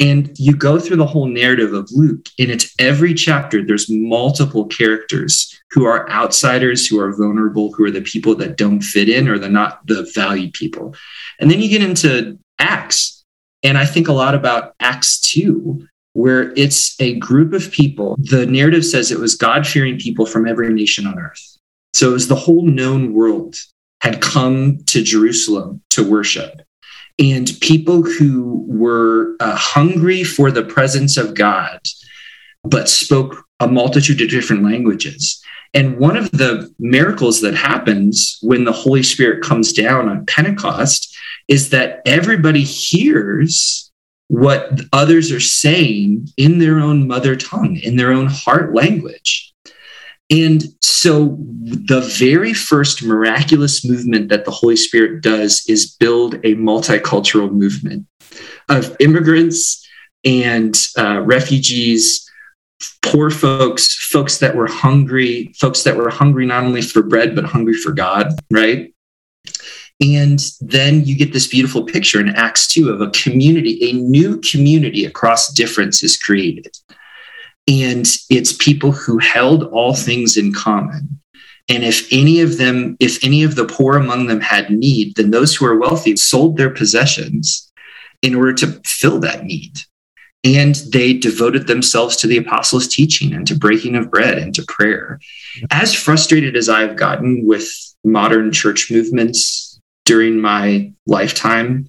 And 0.00 0.30
you 0.38 0.56
go 0.56 0.78
through 0.78 0.96
the 0.96 1.06
whole 1.06 1.26
narrative 1.26 1.74
of 1.74 1.88
Luke, 1.92 2.26
and 2.38 2.50
it's 2.50 2.74
every 2.78 3.14
chapter, 3.14 3.64
there's 3.64 3.90
multiple 3.90 4.66
characters 4.66 5.60
who 5.70 5.84
are 5.84 6.08
outsiders, 6.10 6.86
who 6.86 6.98
are 6.98 7.12
vulnerable, 7.12 7.72
who 7.72 7.84
are 7.84 7.90
the 7.90 8.00
people 8.00 8.34
that 8.36 8.56
don't 8.56 8.80
fit 8.80 9.08
in 9.08 9.28
or 9.28 9.38
they're 9.38 9.50
not 9.50 9.86
the 9.86 10.10
valued 10.14 10.54
people. 10.54 10.94
And 11.40 11.50
then 11.50 11.60
you 11.60 11.68
get 11.68 11.82
into 11.82 12.38
Acts. 12.58 13.24
And 13.62 13.78
I 13.78 13.84
think 13.84 14.08
a 14.08 14.12
lot 14.12 14.34
about 14.34 14.74
Acts 14.80 15.20
2, 15.20 15.86
where 16.14 16.52
it's 16.56 17.00
a 17.00 17.18
group 17.18 17.52
of 17.52 17.70
people. 17.70 18.16
The 18.18 18.46
narrative 18.46 18.84
says 18.84 19.10
it 19.10 19.20
was 19.20 19.34
God 19.34 19.66
fearing 19.66 19.98
people 19.98 20.26
from 20.26 20.48
every 20.48 20.72
nation 20.72 21.06
on 21.06 21.18
earth. 21.18 21.58
So 21.94 22.10
it 22.10 22.14
was 22.14 22.28
the 22.28 22.34
whole 22.34 22.62
known 22.62 23.12
world 23.12 23.56
had 24.00 24.20
come 24.20 24.78
to 24.86 25.02
Jerusalem 25.02 25.80
to 25.90 26.08
worship. 26.08 26.62
And 27.22 27.48
people 27.60 28.02
who 28.02 28.64
were 28.66 29.36
uh, 29.38 29.54
hungry 29.54 30.24
for 30.24 30.50
the 30.50 30.64
presence 30.64 31.16
of 31.16 31.34
God, 31.34 31.78
but 32.64 32.88
spoke 32.88 33.44
a 33.60 33.68
multitude 33.68 34.20
of 34.20 34.28
different 34.28 34.64
languages. 34.64 35.40
And 35.72 35.98
one 35.98 36.16
of 36.16 36.32
the 36.32 36.74
miracles 36.80 37.40
that 37.42 37.54
happens 37.54 38.38
when 38.42 38.64
the 38.64 38.72
Holy 38.72 39.04
Spirit 39.04 39.44
comes 39.44 39.72
down 39.72 40.08
on 40.08 40.26
Pentecost 40.26 41.16
is 41.46 41.70
that 41.70 42.02
everybody 42.06 42.64
hears 42.64 43.92
what 44.26 44.80
others 44.92 45.30
are 45.30 45.40
saying 45.40 46.28
in 46.36 46.58
their 46.58 46.80
own 46.80 47.06
mother 47.06 47.36
tongue, 47.36 47.76
in 47.76 47.96
their 47.96 48.12
own 48.12 48.26
heart 48.26 48.74
language. 48.74 49.51
And 50.32 50.62
so, 50.80 51.36
the 51.62 52.00
very 52.00 52.54
first 52.54 53.02
miraculous 53.02 53.84
movement 53.84 54.30
that 54.30 54.46
the 54.46 54.50
Holy 54.50 54.76
Spirit 54.76 55.22
does 55.22 55.62
is 55.68 55.94
build 55.94 56.36
a 56.36 56.54
multicultural 56.54 57.52
movement 57.52 58.06
of 58.70 58.96
immigrants 58.98 59.86
and 60.24 60.74
uh, 60.96 61.20
refugees, 61.20 62.28
poor 63.02 63.30
folks, 63.30 63.94
folks 63.94 64.38
that 64.38 64.56
were 64.56 64.68
hungry, 64.68 65.52
folks 65.58 65.82
that 65.82 65.96
were 65.96 66.08
hungry 66.08 66.46
not 66.46 66.64
only 66.64 66.80
for 66.80 67.02
bread, 67.02 67.34
but 67.34 67.44
hungry 67.44 67.74
for 67.74 67.92
God, 67.92 68.28
right? 68.50 68.94
And 70.00 70.40
then 70.60 71.04
you 71.04 71.14
get 71.14 71.34
this 71.34 71.46
beautiful 71.46 71.84
picture 71.84 72.20
in 72.20 72.30
Acts 72.30 72.66
2 72.68 72.88
of 72.88 73.02
a 73.02 73.10
community, 73.10 73.90
a 73.90 73.92
new 73.92 74.40
community 74.40 75.04
across 75.04 75.52
difference 75.52 76.02
is 76.02 76.16
created. 76.16 76.74
And 77.68 78.06
it's 78.28 78.52
people 78.52 78.92
who 78.92 79.18
held 79.18 79.64
all 79.64 79.94
things 79.94 80.36
in 80.36 80.52
common. 80.52 81.20
And 81.68 81.84
if 81.84 82.08
any 82.12 82.40
of 82.40 82.58
them, 82.58 82.96
if 82.98 83.22
any 83.24 83.44
of 83.44 83.54
the 83.54 83.64
poor 83.64 83.96
among 83.96 84.26
them 84.26 84.40
had 84.40 84.70
need, 84.70 85.14
then 85.14 85.30
those 85.30 85.54
who 85.54 85.64
are 85.66 85.78
wealthy 85.78 86.16
sold 86.16 86.56
their 86.56 86.70
possessions 86.70 87.70
in 88.20 88.34
order 88.34 88.52
to 88.54 88.80
fill 88.84 89.20
that 89.20 89.44
need. 89.44 89.78
And 90.44 90.74
they 90.92 91.12
devoted 91.12 91.68
themselves 91.68 92.16
to 92.16 92.26
the 92.26 92.36
apostles' 92.36 92.88
teaching 92.88 93.32
and 93.32 93.46
to 93.46 93.54
breaking 93.56 93.94
of 93.94 94.10
bread 94.10 94.38
and 94.38 94.52
to 94.56 94.64
prayer. 94.66 95.20
As 95.70 95.94
frustrated 95.94 96.56
as 96.56 96.68
I've 96.68 96.96
gotten 96.96 97.46
with 97.46 97.68
modern 98.04 98.50
church 98.50 98.90
movements 98.90 99.80
during 100.04 100.40
my 100.40 100.92
lifetime. 101.06 101.88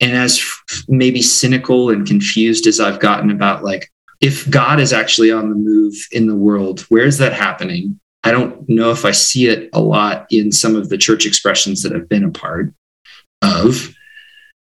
And 0.00 0.12
as 0.12 0.40
maybe 0.86 1.22
cynical 1.22 1.90
and 1.90 2.06
confused 2.06 2.68
as 2.68 2.78
I've 2.78 3.00
gotten 3.00 3.30
about 3.30 3.64
like, 3.64 3.90
if 4.20 4.48
God 4.50 4.80
is 4.80 4.92
actually 4.92 5.30
on 5.30 5.48
the 5.48 5.56
move 5.56 5.94
in 6.10 6.26
the 6.26 6.34
world, 6.34 6.80
where 6.82 7.04
is 7.04 7.18
that 7.18 7.32
happening? 7.32 7.98
I 8.24 8.32
don't 8.32 8.68
know 8.68 8.90
if 8.90 9.04
I 9.04 9.12
see 9.12 9.46
it 9.46 9.70
a 9.72 9.80
lot 9.80 10.26
in 10.30 10.50
some 10.50 10.76
of 10.76 10.88
the 10.88 10.98
church 10.98 11.24
expressions 11.24 11.82
that 11.82 11.92
I've 11.92 12.08
been 12.08 12.24
a 12.24 12.30
part 12.30 12.72
of. 13.42 13.94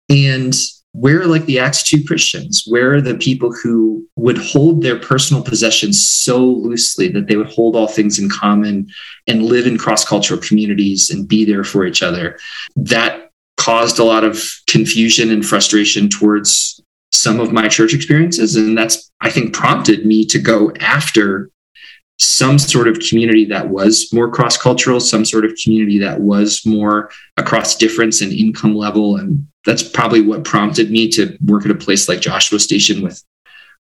And 0.08 0.54
where 0.92 1.20
are 1.20 1.26
like 1.26 1.44
the 1.46 1.58
Acts 1.58 1.82
2 1.82 2.04
Christians? 2.04 2.64
Where 2.66 2.94
are 2.94 3.00
the 3.00 3.16
people 3.16 3.52
who 3.52 4.06
would 4.16 4.38
hold 4.38 4.80
their 4.80 4.98
personal 4.98 5.42
possessions 5.42 6.08
so 6.08 6.38
loosely 6.38 7.08
that 7.08 7.26
they 7.26 7.36
would 7.36 7.52
hold 7.52 7.74
all 7.74 7.88
things 7.88 8.18
in 8.18 8.30
common 8.30 8.88
and 9.26 9.42
live 9.42 9.66
in 9.66 9.76
cross 9.76 10.04
cultural 10.04 10.40
communities 10.40 11.10
and 11.10 11.28
be 11.28 11.44
there 11.44 11.64
for 11.64 11.84
each 11.84 12.02
other? 12.02 12.38
That 12.76 13.30
caused 13.56 13.98
a 13.98 14.04
lot 14.04 14.24
of 14.24 14.42
confusion 14.68 15.30
and 15.30 15.44
frustration 15.44 16.08
towards 16.08 16.80
some 17.14 17.40
of 17.40 17.52
my 17.52 17.68
church 17.68 17.94
experiences. 17.94 18.56
And 18.56 18.76
that's, 18.76 19.10
I 19.20 19.30
think, 19.30 19.54
prompted 19.54 20.04
me 20.04 20.24
to 20.26 20.38
go 20.38 20.72
after 20.80 21.50
some 22.18 22.58
sort 22.58 22.86
of 22.86 23.00
community 23.00 23.44
that 23.46 23.68
was 23.68 24.12
more 24.12 24.30
cross 24.30 24.56
cultural, 24.56 25.00
some 25.00 25.24
sort 25.24 25.44
of 25.44 25.52
community 25.62 25.98
that 25.98 26.20
was 26.20 26.64
more 26.64 27.10
across 27.36 27.76
difference 27.76 28.20
and 28.20 28.32
income 28.32 28.74
level. 28.74 29.16
And 29.16 29.46
that's 29.64 29.82
probably 29.82 30.20
what 30.20 30.44
prompted 30.44 30.90
me 30.90 31.08
to 31.10 31.36
work 31.44 31.64
at 31.64 31.70
a 31.70 31.76
place 31.76 32.08
like 32.08 32.20
Joshua 32.20 32.60
Station 32.60 33.02
with 33.02 33.22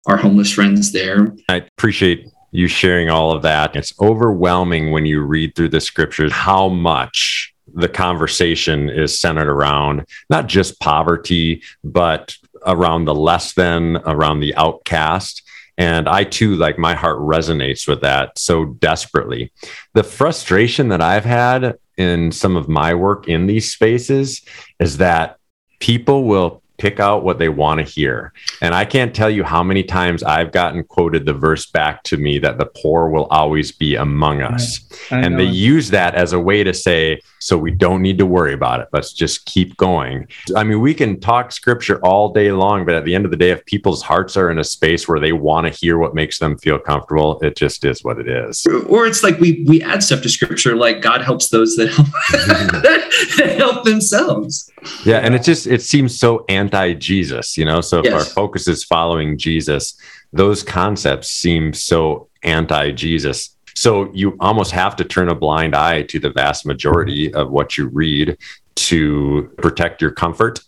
our 0.07 0.17
homeless 0.17 0.51
friends 0.51 0.91
there. 0.91 1.35
I 1.49 1.57
appreciate 1.77 2.27
you 2.51 2.67
sharing 2.67 3.09
all 3.09 3.31
of 3.31 3.41
that. 3.43 3.75
It's 3.75 3.93
overwhelming 3.99 4.91
when 4.91 5.05
you 5.05 5.21
read 5.21 5.55
through 5.55 5.69
the 5.69 5.81
scriptures 5.81 6.31
how 6.31 6.69
much 6.69 7.53
the 7.73 7.89
conversation 7.89 8.89
is 8.89 9.19
centered 9.19 9.47
around 9.47 10.05
not 10.29 10.47
just 10.47 10.79
poverty, 10.79 11.63
but 11.83 12.35
around 12.65 13.05
the 13.05 13.15
less 13.15 13.53
than, 13.53 13.97
around 13.97 14.39
the 14.39 14.55
outcast. 14.55 15.41
And 15.77 16.07
I 16.07 16.23
too, 16.23 16.55
like 16.55 16.77
my 16.77 16.93
heart 16.93 17.19
resonates 17.19 17.87
with 17.87 18.01
that 18.01 18.37
so 18.37 18.65
desperately. 18.65 19.51
The 19.93 20.03
frustration 20.03 20.89
that 20.89 21.01
I've 21.01 21.25
had 21.25 21.77
in 21.97 22.31
some 22.31 22.55
of 22.55 22.69
my 22.69 22.93
work 22.93 23.27
in 23.27 23.47
these 23.47 23.71
spaces 23.71 24.41
is 24.79 24.97
that 24.97 25.37
people 25.79 26.25
will 26.25 26.61
pick 26.77 26.99
out 26.99 27.23
what 27.23 27.39
they 27.39 27.49
want 27.49 27.79
to 27.79 27.83
hear. 27.83 28.33
And 28.61 28.73
I 28.73 28.85
can't 28.85 29.15
tell 29.15 29.29
you 29.29 29.43
how 29.43 29.63
many 29.63 29.83
times 29.83 30.23
I've 30.23 30.51
gotten 30.51 30.83
quoted 30.83 31.25
the 31.25 31.33
verse 31.33 31.65
back 31.65 32.03
to 32.03 32.17
me 32.17 32.39
that 32.39 32.57
the 32.57 32.65
poor 32.65 33.09
will 33.09 33.25
always 33.25 33.71
be 33.71 33.95
among 33.95 34.41
us. 34.41 34.79
I 35.11 35.19
and 35.19 35.39
they 35.39 35.45
use 35.45 35.91
that 35.91 36.15
as 36.15 36.33
a 36.33 36.39
way 36.39 36.63
to 36.63 36.73
say, 36.73 37.21
so 37.43 37.57
we 37.57 37.71
don't 37.71 38.01
need 38.01 38.17
to 38.19 38.25
worry 38.25 38.53
about 38.53 38.79
it. 38.79 38.87
Let's 38.93 39.11
just 39.11 39.45
keep 39.45 39.75
going. 39.75 40.27
I 40.55 40.63
mean, 40.63 40.79
we 40.79 40.93
can 40.93 41.19
talk 41.19 41.51
scripture 41.51 41.99
all 41.99 42.31
day 42.31 42.53
long, 42.53 42.85
but 42.85 42.95
at 42.95 43.03
the 43.03 43.13
end 43.13 43.25
of 43.25 43.31
the 43.31 43.37
day, 43.37 43.49
if 43.49 43.65
people's 43.65 44.01
hearts 44.01 44.37
are 44.37 44.49
in 44.49 44.59
a 44.59 44.63
space 44.63 45.09
where 45.09 45.19
they 45.19 45.33
want 45.33 45.67
to 45.67 45.73
hear 45.73 45.97
what 45.97 46.15
makes 46.15 46.39
them 46.39 46.57
feel 46.57 46.79
comfortable, 46.79 47.39
it 47.41 47.57
just 47.57 47.83
is 47.83 48.01
what 48.01 48.17
it 48.17 48.29
is. 48.29 48.65
Or 48.87 49.05
it's 49.05 49.23
like 49.23 49.39
we 49.39 49.65
we 49.67 49.81
add 49.83 50.01
stuff 50.01 50.21
to 50.21 50.29
scripture, 50.29 50.77
like 50.77 51.01
God 51.01 51.21
helps 51.21 51.49
those 51.49 51.75
that 51.75 51.89
help, 51.89 52.07
that 52.31 53.55
help 53.57 53.83
themselves. 53.83 54.71
Yeah, 55.03 55.17
and 55.17 55.35
it 55.35 55.43
just 55.43 55.67
it 55.67 55.81
seems 55.81 56.17
so 56.17 56.45
anti-Jesus, 56.47 57.57
you 57.57 57.65
know. 57.65 57.81
So 57.81 57.99
if 57.99 58.05
yes. 58.05 58.13
our 58.13 58.23
focus 58.23 58.69
is 58.69 58.85
following 58.85 59.37
Jesus, 59.37 59.99
those 60.31 60.63
concepts 60.63 61.27
seem 61.27 61.73
so 61.73 62.29
anti-Jesus 62.43 63.52
so 63.75 64.11
you 64.13 64.37
almost 64.39 64.71
have 64.71 64.95
to 64.97 65.03
turn 65.03 65.29
a 65.29 65.35
blind 65.35 65.75
eye 65.75 66.03
to 66.03 66.19
the 66.19 66.29
vast 66.29 66.65
majority 66.65 67.33
of 67.33 67.51
what 67.51 67.77
you 67.77 67.87
read 67.87 68.37
to 68.75 69.51
protect 69.57 70.01
your 70.01 70.11
comfort. 70.11 70.59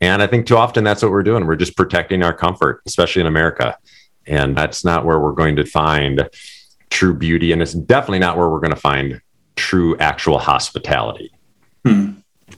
And 0.00 0.22
I 0.22 0.26
think 0.26 0.46
too 0.46 0.56
often 0.56 0.84
that's 0.84 1.02
what 1.02 1.10
we're 1.10 1.22
doing. 1.22 1.46
We're 1.46 1.56
just 1.56 1.76
protecting 1.76 2.22
our 2.22 2.32
comfort, 2.32 2.82
especially 2.86 3.20
in 3.20 3.26
America. 3.26 3.76
And 4.26 4.56
that's 4.56 4.84
not 4.84 5.04
where 5.04 5.18
we're 5.18 5.32
going 5.32 5.56
to 5.56 5.64
find 5.64 6.28
true 6.90 7.14
beauty. 7.14 7.52
And 7.52 7.62
it's 7.62 7.74
definitely 7.74 8.20
not 8.20 8.36
where 8.36 8.48
we're 8.48 8.60
going 8.60 8.74
to 8.74 8.80
find 8.80 9.20
true 9.56 9.96
actual 9.98 10.38
hospitality. 10.38 11.32
Hmm. 11.84 12.12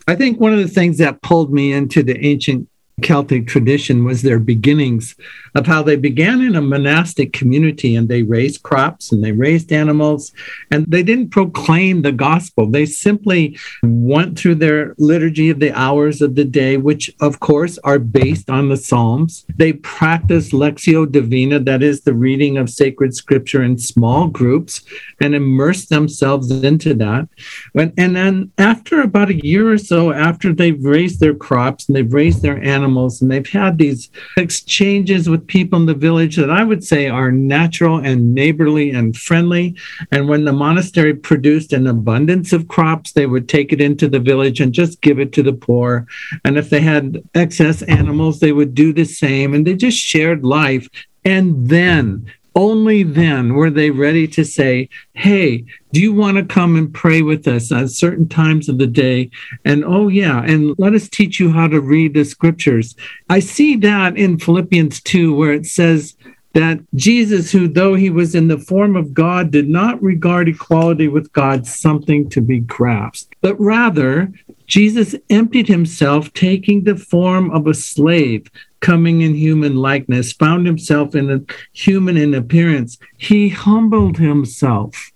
I 0.06 0.16
think 0.16 0.38
one 0.38 0.52
of 0.52 0.58
the 0.58 0.68
things 0.68 0.98
that 0.98 1.22
pulled 1.22 1.52
me 1.52 1.72
into 1.72 2.02
the 2.02 2.18
ancient 2.24 2.68
Celtic 3.02 3.46
tradition 3.46 4.04
was 4.04 4.22
their 4.22 4.38
beginnings 4.38 5.16
of 5.54 5.66
how 5.66 5.82
they 5.82 5.96
began 5.96 6.40
in 6.40 6.54
a 6.54 6.62
monastic 6.62 7.32
community 7.32 7.96
and 7.96 8.08
they 8.08 8.22
raised 8.22 8.62
crops 8.62 9.10
and 9.10 9.24
they 9.24 9.32
raised 9.32 9.72
animals 9.72 10.32
and 10.70 10.84
they 10.86 11.02
didn't 11.02 11.30
proclaim 11.30 12.02
the 12.02 12.12
gospel. 12.12 12.66
They 12.66 12.86
simply 12.86 13.58
went 13.82 14.38
through 14.38 14.56
their 14.56 14.94
liturgy 14.98 15.50
of 15.50 15.58
the 15.60 15.72
hours 15.72 16.20
of 16.20 16.34
the 16.34 16.44
day, 16.44 16.76
which 16.76 17.10
of 17.20 17.40
course 17.40 17.78
are 17.84 17.98
based 17.98 18.50
on 18.50 18.68
the 18.68 18.76
Psalms. 18.76 19.44
They 19.56 19.72
practiced 19.72 20.52
Lectio 20.52 21.10
Divina, 21.10 21.58
that 21.60 21.82
is 21.82 22.02
the 22.02 22.14
reading 22.14 22.58
of 22.58 22.70
sacred 22.70 23.14
scripture 23.14 23.62
in 23.62 23.78
small 23.78 24.28
groups, 24.28 24.82
and 25.20 25.34
immersed 25.34 25.88
themselves 25.88 26.50
into 26.50 26.94
that. 26.94 27.28
And 27.74 28.16
then 28.16 28.52
after 28.58 29.00
about 29.00 29.30
a 29.30 29.46
year 29.46 29.72
or 29.72 29.78
so 29.78 30.12
after 30.12 30.52
they've 30.52 30.84
raised 30.84 31.20
their 31.20 31.34
crops 31.34 31.88
and 31.88 31.96
they've 31.96 32.12
raised 32.12 32.42
their 32.42 32.62
animals, 32.62 32.89
animals. 32.90 33.22
And 33.22 33.30
they've 33.30 33.48
had 33.48 33.78
these 33.78 34.10
exchanges 34.36 35.28
with 35.28 35.46
people 35.46 35.78
in 35.78 35.86
the 35.86 35.94
village 35.94 36.36
that 36.36 36.50
I 36.50 36.64
would 36.64 36.82
say 36.82 37.08
are 37.08 37.30
natural 37.30 37.98
and 37.98 38.34
neighborly 38.34 38.90
and 38.90 39.16
friendly. 39.16 39.76
And 40.10 40.28
when 40.28 40.44
the 40.44 40.52
monastery 40.52 41.14
produced 41.14 41.72
an 41.72 41.86
abundance 41.86 42.52
of 42.52 42.68
crops, 42.68 43.12
they 43.12 43.26
would 43.26 43.48
take 43.48 43.72
it 43.72 43.80
into 43.80 44.08
the 44.08 44.18
village 44.18 44.60
and 44.60 44.72
just 44.72 45.00
give 45.02 45.20
it 45.20 45.32
to 45.34 45.42
the 45.42 45.52
poor. 45.52 46.06
And 46.44 46.58
if 46.58 46.70
they 46.70 46.80
had 46.80 47.22
excess 47.34 47.82
animals, 47.82 48.40
they 48.40 48.52
would 48.52 48.74
do 48.74 48.92
the 48.92 49.04
same. 49.04 49.54
And 49.54 49.66
they 49.66 49.74
just 49.74 49.98
shared 49.98 50.44
life. 50.44 50.88
And 51.24 51.68
then 51.68 52.26
only 52.60 53.02
then 53.02 53.54
were 53.54 53.70
they 53.70 53.90
ready 53.90 54.28
to 54.28 54.44
say, 54.44 54.90
Hey, 55.14 55.64
do 55.92 56.00
you 56.00 56.12
want 56.12 56.36
to 56.36 56.44
come 56.44 56.76
and 56.76 56.92
pray 56.92 57.22
with 57.22 57.48
us 57.48 57.72
at 57.72 57.88
certain 57.88 58.28
times 58.28 58.68
of 58.68 58.76
the 58.76 58.86
day? 58.86 59.30
And 59.64 59.82
oh, 59.82 60.08
yeah, 60.08 60.42
and 60.42 60.78
let 60.78 60.92
us 60.92 61.08
teach 61.08 61.40
you 61.40 61.50
how 61.50 61.68
to 61.68 61.80
read 61.80 62.12
the 62.12 62.24
scriptures. 62.24 62.94
I 63.30 63.40
see 63.40 63.76
that 63.76 64.18
in 64.18 64.38
Philippians 64.38 65.00
2, 65.00 65.34
where 65.34 65.54
it 65.54 65.64
says, 65.64 66.14
that 66.52 66.80
Jesus, 66.94 67.52
who 67.52 67.68
though 67.68 67.94
he 67.94 68.10
was 68.10 68.34
in 68.34 68.48
the 68.48 68.58
form 68.58 68.96
of 68.96 69.14
God, 69.14 69.50
did 69.50 69.68
not 69.68 70.02
regard 70.02 70.48
equality 70.48 71.08
with 71.08 71.32
God 71.32 71.66
something 71.66 72.28
to 72.30 72.40
be 72.40 72.60
grasped, 72.60 73.34
but 73.40 73.58
rather 73.60 74.32
Jesus 74.66 75.14
emptied 75.30 75.68
himself, 75.68 76.32
taking 76.32 76.84
the 76.84 76.96
form 76.96 77.50
of 77.50 77.66
a 77.66 77.74
slave, 77.74 78.50
coming 78.80 79.20
in 79.20 79.34
human 79.34 79.76
likeness, 79.76 80.32
found 80.32 80.66
himself 80.66 81.14
in 81.14 81.30
a 81.30 81.40
human 81.72 82.16
in 82.16 82.34
appearance. 82.34 82.98
He 83.16 83.48
humbled 83.48 84.18
himself. 84.18 85.12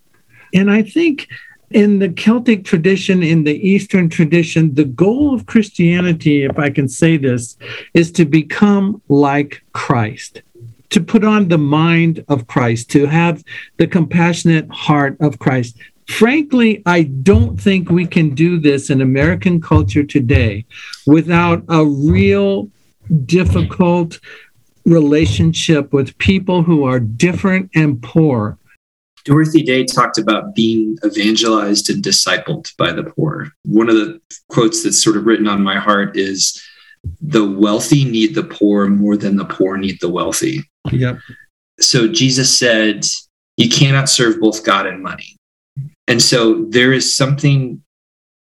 And 0.53 0.71
I 0.71 0.83
think 0.83 1.29
in 1.71 1.99
the 1.99 2.09
Celtic 2.09 2.65
tradition, 2.65 3.23
in 3.23 3.45
the 3.45 3.57
Eastern 3.69 4.09
tradition, 4.09 4.75
the 4.75 4.85
goal 4.85 5.35
of 5.35 5.47
Christianity, 5.47 6.45
if 6.45 6.59
I 6.59 6.71
can 6.71 6.89
say 6.89 7.17
this, 7.17 7.57
is 7.95 8.13
to 8.13 8.25
become 8.25 9.03
like 9.09 9.63
Christ, 9.73 10.43
to 10.91 11.01
put 11.01 11.25
on 11.25 11.49
the 11.49 11.59
mind 11.59 12.25
of 12.29 12.47
Christ, 12.47 12.91
to 12.93 13.07
have 13.07 13.43
the 13.79 13.87
compassionate 13.87 14.71
heart 14.71 15.17
of 15.21 15.39
Christ. 15.39 15.77
Frankly, 16.07 16.83
I 16.87 17.05
don't 17.05 17.61
think 17.61 17.89
we 17.89 18.07
can 18.07 18.35
do 18.35 18.59
this 18.59 18.91
in 18.91 19.01
American 19.01 19.61
culture 19.61 20.05
today 20.05 20.67
without 21.07 21.65
a 21.69 21.85
real 21.85 22.71
difficult 23.25 24.21
relationship 24.85 25.93
with 25.93 26.17
people 26.19 26.63
who 26.63 26.85
are 26.85 27.01
different 27.01 27.71
and 27.75 28.03
poor. 28.03 28.59
Dorothy 29.25 29.63
Day 29.63 29.85
talked 29.85 30.19
about 30.19 30.55
being 30.55 30.99
evangelized 31.05 31.89
and 31.89 32.05
discipled 32.05 32.77
by 32.77 32.93
the 32.93 33.05
poor. 33.05 33.51
One 33.65 33.89
of 33.89 33.95
the 33.95 34.21
quotes 34.51 34.83
that's 34.83 35.03
sort 35.03 35.17
of 35.17 35.25
written 35.25 35.49
on 35.49 35.63
my 35.63 35.79
heart 35.79 36.17
is 36.17 36.63
the 37.23 37.51
wealthy 37.51 38.05
need 38.05 38.35
the 38.35 38.45
poor 38.45 38.87
more 38.87 39.17
than 39.17 39.37
the 39.37 39.47
poor 39.47 39.79
need 39.79 39.99
the 40.01 40.11
wealthy. 40.11 40.63
Yep. 40.93 41.19
So 41.81 42.09
Jesus 42.09 42.57
said, 42.57 43.05
You 43.57 43.69
cannot 43.69 44.09
serve 44.09 44.41
both 44.41 44.65
God 44.65 44.87
and 44.87 45.03
money. 45.03 45.37
And 46.07 46.21
so 46.21 46.65
there 46.69 46.93
is 46.93 47.17
something 47.17 47.83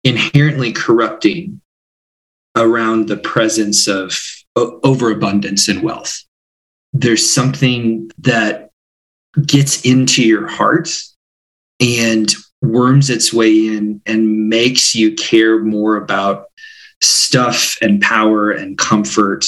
inherently 0.04 0.72
corrupting 0.72 1.60
around 2.56 3.08
the 3.08 3.16
presence 3.16 3.86
of 3.86 4.18
overabundance 4.56 5.68
and 5.68 5.82
wealth. 5.82 6.22
There's 6.92 7.28
something 7.32 8.10
that 8.18 8.70
gets 9.46 9.84
into 9.84 10.24
your 10.24 10.48
heart 10.48 10.90
and 11.78 12.34
worms 12.62 13.10
its 13.10 13.32
way 13.32 13.52
in 13.68 14.02
and 14.06 14.48
makes 14.48 14.94
you 14.94 15.14
care 15.14 15.60
more 15.60 15.96
about 15.96 16.46
stuff 17.00 17.76
and 17.80 18.00
power 18.00 18.50
and 18.50 18.76
comfort 18.76 19.46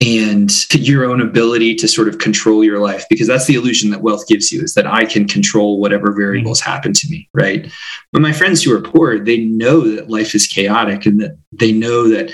and 0.00 0.72
your 0.74 1.04
own 1.04 1.20
ability 1.20 1.74
to 1.74 1.88
sort 1.88 2.06
of 2.06 2.18
control 2.18 2.62
your 2.62 2.78
life 2.78 3.04
because 3.10 3.26
that's 3.26 3.46
the 3.46 3.56
illusion 3.56 3.90
that 3.90 4.00
wealth 4.00 4.28
gives 4.28 4.52
you 4.52 4.62
is 4.62 4.74
that 4.74 4.86
i 4.86 5.04
can 5.04 5.26
control 5.26 5.80
whatever 5.80 6.12
variables 6.12 6.60
mm-hmm. 6.60 6.70
happen 6.70 6.92
to 6.92 7.08
me 7.10 7.28
right 7.34 7.70
but 8.12 8.22
my 8.22 8.32
friends 8.32 8.62
who 8.62 8.74
are 8.74 8.80
poor 8.80 9.18
they 9.18 9.38
know 9.38 9.80
that 9.80 10.08
life 10.08 10.34
is 10.34 10.46
chaotic 10.46 11.04
and 11.04 11.20
that 11.20 11.36
they 11.52 11.72
know 11.72 12.08
that 12.08 12.30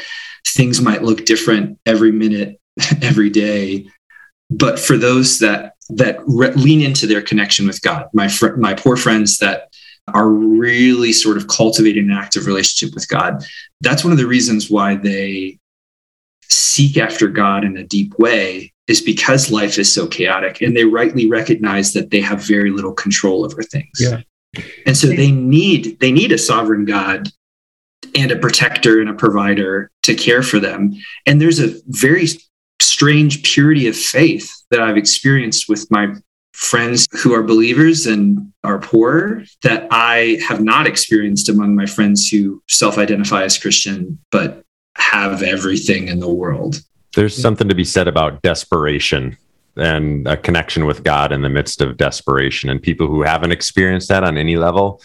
things 0.47 0.81
might 0.81 1.03
look 1.03 1.25
different 1.25 1.79
every 1.87 2.13
minute, 2.13 2.61
every 3.03 3.31
day. 3.31 3.89
But 4.51 4.79
for 4.79 4.97
those 4.97 5.39
that 5.41 5.75
that 5.91 6.19
re- 6.27 6.53
lean 6.53 6.81
into 6.81 7.07
their 7.07 7.23
connection 7.23 7.67
with 7.67 7.83
God, 7.83 8.09
my 8.13 8.29
fr- 8.29 8.57
my 8.57 8.75
poor 8.75 8.97
friends 8.97 9.39
that 9.39 9.75
are 10.13 10.29
really 10.29 11.13
sort 11.13 11.37
of 11.37 11.49
cultivating 11.49 12.11
an 12.11 12.17
active 12.17 12.47
relationship 12.47 12.95
with 12.95 13.09
God, 13.09 13.45
that's 13.81 14.05
one 14.05 14.13
of 14.13 14.19
the 14.19 14.27
reasons 14.27 14.71
why 14.71 14.97
they 14.97 15.59
seek 16.51 16.97
after 16.97 17.29
God 17.29 17.65
in 17.65 17.77
a 17.77 17.85
deep 17.85 18.19
way 18.19 18.73
is 18.87 19.01
because 19.01 19.51
life 19.51 19.79
is 19.79 19.93
so 19.93 20.07
chaotic 20.07 20.61
and 20.61 20.77
they 20.77 20.85
rightly 20.85 21.29
recognize 21.29 21.93
that 21.95 22.11
they 22.11 22.21
have 22.21 22.43
very 22.43 22.71
little 22.71 22.93
control 22.93 23.45
over 23.45 23.63
things. 23.63 23.99
Yeah. 23.99 24.21
And 24.87 24.97
so 24.97 25.09
they 25.09 25.31
need 25.31 25.99
they 26.01 26.13
need 26.13 26.33
a 26.33 26.39
sovereign 26.39 26.85
God 26.85 27.29
and 28.15 28.31
a 28.31 28.37
protector 28.37 29.01
and 29.01 29.09
a 29.09 29.15
provider 29.15 29.91
to 30.03 30.15
care 30.15 30.43
for 30.43 30.61
them. 30.61 30.93
And 31.27 31.41
there's 31.41 31.61
a 31.61 31.75
very 31.87 32.29
strange 32.81 33.43
purity 33.43 33.89
of 33.89 33.97
faith 33.97 34.53
that 34.71 34.81
I've 34.81 34.97
experienced 34.97 35.69
with 35.69 35.91
my 35.91 36.15
friends 36.53 37.09
who 37.11 37.35
are 37.35 37.43
believers 37.43 38.07
and 38.07 38.53
are 38.63 38.79
poor 38.79 39.43
that 39.63 39.89
I 39.91 40.39
have 40.47 40.63
not 40.63 40.87
experienced 40.87 41.49
among 41.49 41.75
my 41.75 41.87
friends 41.87 42.29
who 42.29 42.63
self 42.69 42.97
identify 42.97 43.43
as 43.43 43.59
Christian, 43.59 44.19
but 44.31 44.64
have 44.97 45.43
everything 45.43 46.09
in 46.09 46.21
the 46.21 46.33
world. 46.33 46.81
There's 47.15 47.41
something 47.41 47.69
to 47.69 47.75
be 47.75 47.85
said 47.85 48.09
about 48.09 48.43
desperation 48.43 49.37
and 49.77 50.27
a 50.29 50.37
connection 50.37 50.87
with 50.87 51.03
God 51.03 51.33
in 51.33 51.43
the 51.43 51.49
midst 51.49 51.81
of 51.81 51.97
desperation. 51.97 52.71
And 52.71 52.81
people 52.81 53.09
who 53.09 53.23
haven't 53.23 53.51
experienced 53.51 54.09
that 54.09 54.23
on 54.23 54.39
any 54.39 54.57
level 54.57 55.01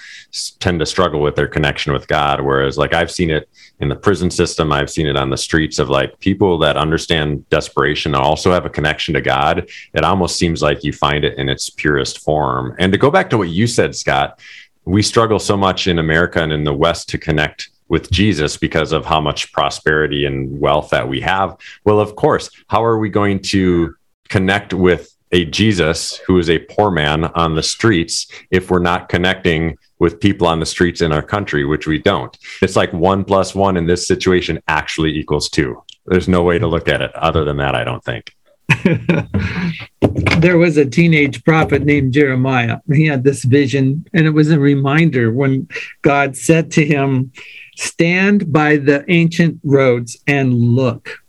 tend 0.60 0.80
to 0.80 0.86
struggle 0.86 1.22
with 1.22 1.36
their 1.36 1.48
connection 1.48 1.92
with 1.92 2.08
God. 2.08 2.42
Whereas, 2.42 2.78
like, 2.78 2.94
I've 2.94 3.12
seen 3.12 3.32
it 3.32 3.50
in 3.80 3.90
the 3.90 3.96
prison 3.96 4.30
system, 4.30 4.72
I've 4.72 4.90
seen 4.90 5.08
it 5.08 5.16
on 5.16 5.30
the 5.30 5.38
streets 5.38 5.80
of 5.80 5.90
like 5.90 6.20
people 6.20 6.60
that 6.60 6.78
understand 6.78 7.50
desperation 7.50 8.14
and 8.14 8.24
also 8.24 8.52
have 8.52 8.66
a 8.66 8.70
connection 8.70 9.14
to 9.16 9.22
God. 9.22 9.70
It 9.94 10.04
almost 10.04 10.38
seems 10.38 10.62
like 10.62 10.84
you 10.84 10.94
find 10.94 11.24
it 11.24 11.38
in 11.38 11.50
its 11.50 11.70
purest 11.70 12.20
form. 12.20 12.76
And 12.78 12.92
to 12.92 12.98
go 12.98 13.10
back 13.10 13.30
to 13.32 13.38
what 13.38 13.50
you 13.50 13.66
said, 13.66 13.96
Scott, 13.96 14.40
we 14.86 15.02
struggle 15.02 15.40
so 15.40 15.58
much 15.58 15.88
in 15.88 15.98
America 15.98 16.44
and 16.44 16.52
in 16.52 16.64
the 16.64 16.74
West 16.74 17.10
to 17.10 17.18
connect 17.18 17.70
with 17.90 18.10
Jesus 18.12 18.56
because 18.56 18.92
of 18.92 19.06
how 19.06 19.20
much 19.20 19.52
prosperity 19.52 20.26
and 20.26 20.60
wealth 20.60 20.90
that 20.92 21.10
we 21.10 21.20
have. 21.22 21.58
Well, 21.84 22.00
of 22.00 22.16
course, 22.16 22.50
how 22.68 22.84
are 22.84 23.00
we 23.00 23.10
going 23.10 23.42
to 23.44 23.96
connect 24.30 24.74
with 24.74 25.16
a 25.32 25.46
Jesus 25.46 26.18
who 26.18 26.40
is 26.40 26.50
a 26.50 26.60
poor 26.60 26.90
man 26.90 27.26
on 27.26 27.56
the 27.56 27.64
streets 27.64 28.28
if 28.52 28.72
we're 28.72 28.80
not 28.80 29.10
connecting 29.10 29.78
with 30.00 30.20
people 30.20 30.48
on 30.48 30.60
the 30.60 30.66
streets 30.66 31.02
in 31.02 31.12
our 31.12 31.22
country, 31.22 31.66
which 31.66 31.86
we 31.86 32.00
don't. 32.00 32.36
It's 32.62 32.76
like 32.76 32.92
one 32.94 33.24
plus 33.26 33.54
one 33.54 33.78
in 33.78 33.86
this 33.86 34.08
situation 34.08 34.62
actually 34.68 35.16
equals 35.16 35.50
two. 35.50 35.84
There's 36.06 36.28
no 36.28 36.42
way 36.42 36.58
to 36.58 36.68
look 36.68 36.88
at 36.88 37.02
it 37.02 37.14
other 37.16 37.44
than 37.44 37.58
that, 37.58 37.76
I 37.76 37.84
don't 37.84 38.04
think. 38.04 38.34
there 40.40 40.58
was 40.58 40.78
a 40.78 40.86
teenage 40.86 41.44
prophet 41.44 41.84
named 41.84 42.14
Jeremiah. 42.14 42.78
He 42.92 43.06
had 43.06 43.24
this 43.24 43.44
vision, 43.44 44.06
and 44.14 44.26
it 44.26 44.32
was 44.32 44.52
a 44.52 44.60
reminder 44.60 45.32
when 45.32 45.68
God 46.02 46.38
said 46.38 46.72
to 46.72 46.86
him, 46.86 47.32
Stand 47.80 48.52
by 48.52 48.76
the 48.76 49.06
ancient 49.08 49.62
roads 49.64 50.18
and 50.28 50.54
look, 50.54 51.20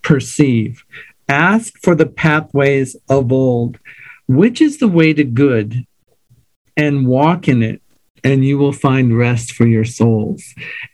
perceive. 0.00 0.82
Ask 1.28 1.74
for 1.82 1.94
the 1.94 2.06
pathways 2.06 2.96
of 3.10 3.30
old. 3.30 3.78
Which 4.26 4.62
is 4.62 4.78
the 4.78 4.88
way 4.88 5.12
to 5.12 5.24
good? 5.24 5.86
And 6.74 7.06
walk 7.06 7.48
in 7.48 7.62
it, 7.62 7.82
and 8.24 8.44
you 8.44 8.56
will 8.56 8.72
find 8.72 9.16
rest 9.16 9.52
for 9.52 9.66
your 9.66 9.84
souls. 9.84 10.42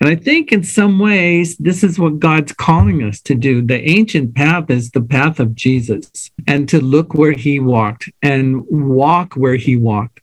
And 0.01 0.11
I 0.11 0.17
think 0.17 0.53
in 0.53 0.65
some 0.65 0.99
ways, 0.99 1.57
this 1.59 1.85
is 1.85 1.99
what 1.99 2.19
God's 2.19 2.53
calling 2.53 3.05
us 3.05 3.21
to 3.23 3.37
do. 3.37 3.63
The 3.63 3.81
ancient 3.89 4.35
path 4.35 4.69
is 4.69 4.91
the 4.91 5.01
path 5.01 5.39
of 5.39 5.55
Jesus, 5.55 6.31
and 6.49 6.69
to 6.69 6.81
look 6.81 7.15
where 7.15 7.33
he 7.33 7.61
walked 7.61 8.11
and 8.21 8.67
walk 8.69 9.35
where 9.35 9.57
he 9.57 9.77
walked. 9.77 10.21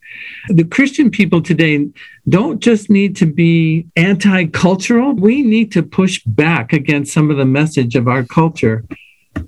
The 0.49 0.65
Christian 0.65 1.09
people 1.09 1.41
today 1.41 1.89
don't 2.27 2.59
just 2.59 2.89
need 2.89 3.15
to 3.17 3.25
be 3.25 3.87
anti 3.95 4.47
cultural, 4.47 5.13
we 5.13 5.41
need 5.41 5.71
to 5.71 5.83
push 5.83 6.21
back 6.25 6.73
against 6.73 7.13
some 7.13 7.31
of 7.31 7.37
the 7.37 7.45
message 7.45 7.95
of 7.95 8.07
our 8.07 8.23
culture 8.23 8.83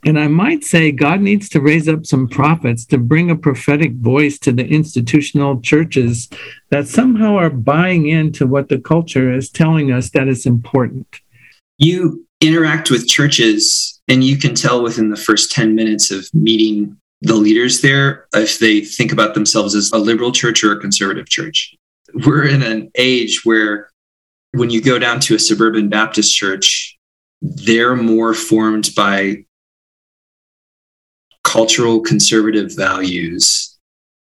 and 0.05 0.19
I 0.19 0.27
might 0.27 0.63
say 0.63 0.91
God 0.91 1.21
needs 1.21 1.49
to 1.49 1.61
raise 1.61 1.87
up 1.87 2.05
some 2.05 2.27
prophets 2.27 2.85
to 2.87 2.97
bring 2.97 3.29
a 3.29 3.35
prophetic 3.35 3.93
voice 3.93 4.39
to 4.39 4.51
the 4.51 4.65
institutional 4.65 5.61
churches 5.61 6.29
that 6.69 6.87
somehow 6.87 7.35
are 7.35 7.49
buying 7.49 8.07
into 8.07 8.47
what 8.47 8.69
the 8.69 8.79
culture 8.79 9.31
is 9.31 9.49
telling 9.49 9.91
us 9.91 10.09
that 10.11 10.27
is 10.27 10.45
important. 10.45 11.21
You 11.77 12.25
interact 12.41 12.89
with 12.89 13.07
churches, 13.07 14.01
and 14.07 14.23
you 14.23 14.37
can 14.37 14.55
tell 14.55 14.81
within 14.81 15.09
the 15.09 15.17
first 15.17 15.51
10 15.51 15.75
minutes 15.75 16.11
of 16.11 16.27
meeting 16.33 16.97
the 17.21 17.35
leaders 17.35 17.81
there 17.81 18.27
if 18.33 18.59
they 18.59 18.81
think 18.81 19.11
about 19.11 19.33
themselves 19.33 19.75
as 19.75 19.91
a 19.91 19.97
liberal 19.97 20.31
church 20.31 20.63
or 20.63 20.71
a 20.71 20.79
conservative 20.79 21.29
church. 21.29 21.75
We're 22.25 22.45
in 22.45 22.63
an 22.63 22.91
age 22.95 23.41
where 23.43 23.89
when 24.51 24.69
you 24.69 24.81
go 24.81 24.99
down 24.99 25.19
to 25.21 25.35
a 25.35 25.39
suburban 25.39 25.89
Baptist 25.89 26.35
church, 26.35 26.97
they're 27.41 27.95
more 27.95 28.33
formed 28.33 28.89
by 28.95 29.45
cultural 31.43 32.01
conservative 32.01 32.75
values 32.75 33.77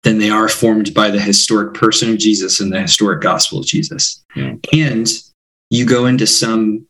than 0.03 0.17
they 0.17 0.29
are 0.29 0.49
formed 0.49 0.93
by 0.93 1.11
the 1.11 1.19
historic 1.19 1.73
person 1.73 2.09
of 2.09 2.17
Jesus 2.17 2.59
and 2.59 2.71
the 2.71 2.81
historic 2.81 3.21
gospel 3.21 3.59
of 3.59 3.65
Jesus. 3.65 4.23
Yeah. 4.35 4.55
And 4.73 5.07
you 5.69 5.85
go 5.85 6.05
into 6.05 6.25
some 6.25 6.87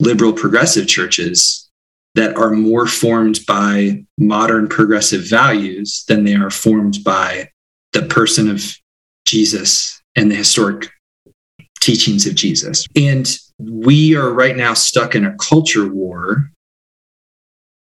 liberal 0.00 0.32
progressive 0.32 0.86
churches 0.86 1.70
that 2.14 2.36
are 2.36 2.50
more 2.50 2.86
formed 2.86 3.40
by 3.46 4.04
modern 4.18 4.68
progressive 4.68 5.28
values 5.28 6.04
than 6.08 6.24
they 6.24 6.34
are 6.34 6.50
formed 6.50 7.02
by 7.02 7.48
the 7.92 8.02
person 8.02 8.50
of 8.50 8.76
Jesus 9.24 10.02
and 10.14 10.30
the 10.30 10.34
historic 10.34 10.90
teachings 11.80 12.26
of 12.26 12.34
Jesus. 12.34 12.86
And 12.94 13.28
we 13.58 14.14
are 14.14 14.32
right 14.32 14.56
now 14.56 14.74
stuck 14.74 15.14
in 15.14 15.24
a 15.24 15.36
culture 15.36 15.88
war 15.88 16.51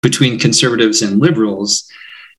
between 0.03 0.39
conservatives 0.39 1.03
and 1.03 1.21
liberals 1.21 1.91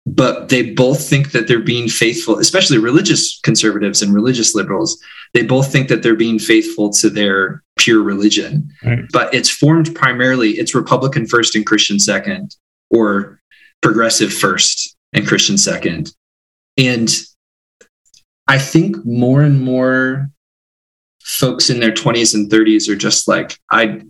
but 0.06 0.50
they 0.50 0.72
both 0.72 1.08
think 1.08 1.32
that 1.32 1.48
they're 1.48 1.60
being 1.60 1.88
faithful, 1.88 2.40
especially 2.40 2.78
religious 2.78 3.40
conservatives 3.44 4.02
and 4.02 4.14
religious 4.14 4.56
liberals. 4.56 5.00
They 5.34 5.44
both 5.44 5.72
think 5.72 5.90
that 5.90 6.02
they're 6.02 6.16
being 6.16 6.40
faithful 6.40 6.90
to 6.94 7.10
their 7.10 7.64
pure 7.78 8.02
religion. 8.02 8.70
Right. 8.84 9.06
But 9.12 9.34
it's 9.34 9.50
formed 9.50 9.94
primarily, 9.94 10.52
it's 10.52 10.74
Republican 10.74 11.28
first 11.28 11.56
and 11.56 11.66
Christian 11.66 12.00
second, 12.00 12.56
or 12.90 13.40
progressive 13.82 14.34
first 14.34 14.96
and 15.14 15.28
Christian 15.28 15.58
second. 15.58 16.14
And 16.78 17.10
I 18.48 18.58
think 18.58 19.06
more 19.06 19.42
and 19.42 19.62
more 19.62 20.30
folks 21.22 21.70
in 21.70 21.80
their 21.80 21.92
20s 21.92 22.34
and 22.34 22.50
30s 22.50 22.90
are 22.90 22.96
just 22.96 23.28
like, 23.28 23.58
I 23.72 24.02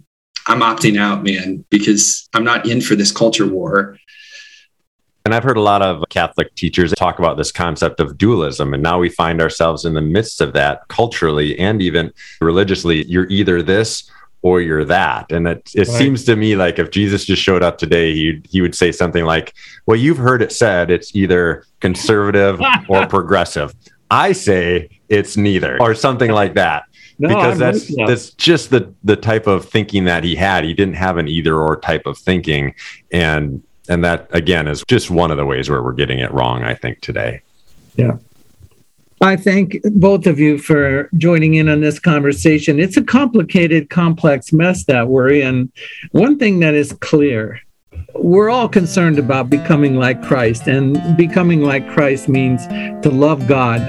I'm 0.47 0.61
opting 0.61 0.99
out, 0.99 1.23
man, 1.23 1.63
because 1.69 2.27
I'm 2.33 2.43
not 2.43 2.67
in 2.67 2.81
for 2.81 2.95
this 2.95 3.11
culture 3.11 3.47
war. 3.47 3.97
And 5.23 5.35
I've 5.35 5.43
heard 5.43 5.57
a 5.57 5.61
lot 5.61 5.83
of 5.83 6.03
Catholic 6.09 6.53
teachers 6.55 6.91
talk 6.93 7.19
about 7.19 7.37
this 7.37 7.51
concept 7.51 7.99
of 7.99 8.17
dualism. 8.17 8.73
And 8.73 8.81
now 8.81 8.97
we 8.97 9.07
find 9.09 9.39
ourselves 9.39 9.85
in 9.85 9.93
the 9.93 10.01
midst 10.01 10.41
of 10.41 10.53
that 10.53 10.87
culturally 10.87 11.57
and 11.59 11.79
even 11.81 12.11
religiously. 12.41 13.05
You're 13.05 13.27
either 13.29 13.61
this 13.61 14.09
or 14.41 14.61
you're 14.61 14.83
that. 14.85 15.31
And 15.31 15.47
it, 15.47 15.69
it 15.75 15.87
Right. 15.87 15.97
seems 15.97 16.23
to 16.25 16.35
me 16.35 16.55
like 16.55 16.79
if 16.79 16.89
Jesus 16.89 17.25
just 17.25 17.43
showed 17.43 17.61
up 17.61 17.77
today, 17.77 18.15
he, 18.15 18.41
he 18.49 18.61
would 18.61 18.73
say 18.73 18.91
something 18.91 19.23
like, 19.23 19.53
Well, 19.85 19.97
you've 19.97 20.17
heard 20.17 20.41
it 20.41 20.51
said 20.51 20.89
it's 20.89 21.15
either 21.15 21.65
conservative 21.81 22.59
or 22.89 23.05
progressive. 23.05 23.75
I 24.09 24.31
say 24.31 24.89
it's 25.07 25.37
neither, 25.37 25.79
or 25.79 25.93
something 25.93 26.31
like 26.31 26.55
that. 26.55 26.83
No, 27.21 27.27
because 27.27 27.53
I'm 27.53 27.59
that's 27.59 27.95
that's 28.07 28.29
just 28.31 28.71
the 28.71 28.91
the 29.03 29.15
type 29.15 29.45
of 29.45 29.65
thinking 29.65 30.05
that 30.05 30.23
he 30.23 30.35
had. 30.35 30.63
He 30.63 30.73
didn't 30.73 30.95
have 30.95 31.17
an 31.17 31.27
either 31.27 31.55
or 31.55 31.79
type 31.79 32.07
of 32.07 32.17
thinking, 32.17 32.73
and 33.11 33.63
and 33.87 34.03
that 34.03 34.27
again 34.31 34.67
is 34.67 34.83
just 34.87 35.11
one 35.11 35.29
of 35.29 35.37
the 35.37 35.45
ways 35.45 35.69
where 35.69 35.83
we're 35.83 35.93
getting 35.93 36.19
it 36.19 36.31
wrong. 36.33 36.63
I 36.63 36.73
think 36.73 37.01
today. 37.01 37.41
Yeah. 37.95 38.17
I 39.23 39.35
thank 39.35 39.77
both 39.83 40.25
of 40.25 40.39
you 40.39 40.57
for 40.57 41.07
joining 41.15 41.53
in 41.53 41.69
on 41.69 41.81
this 41.81 41.99
conversation. 41.99 42.79
It's 42.79 42.97
a 42.97 43.03
complicated, 43.03 43.91
complex 43.91 44.51
mess 44.51 44.85
that 44.85 45.09
we're 45.09 45.29
in. 45.29 45.71
One 46.11 46.39
thing 46.39 46.59
that 46.61 46.73
is 46.73 46.91
clear 46.93 47.61
we're 48.15 48.49
all 48.49 48.67
concerned 48.67 49.19
about 49.19 49.49
becoming 49.49 49.95
like 49.95 50.21
Christ, 50.23 50.67
and 50.67 51.15
becoming 51.15 51.61
like 51.61 51.87
Christ 51.89 52.27
means 52.27 52.65
to 53.03 53.09
love 53.09 53.47
God, 53.47 53.79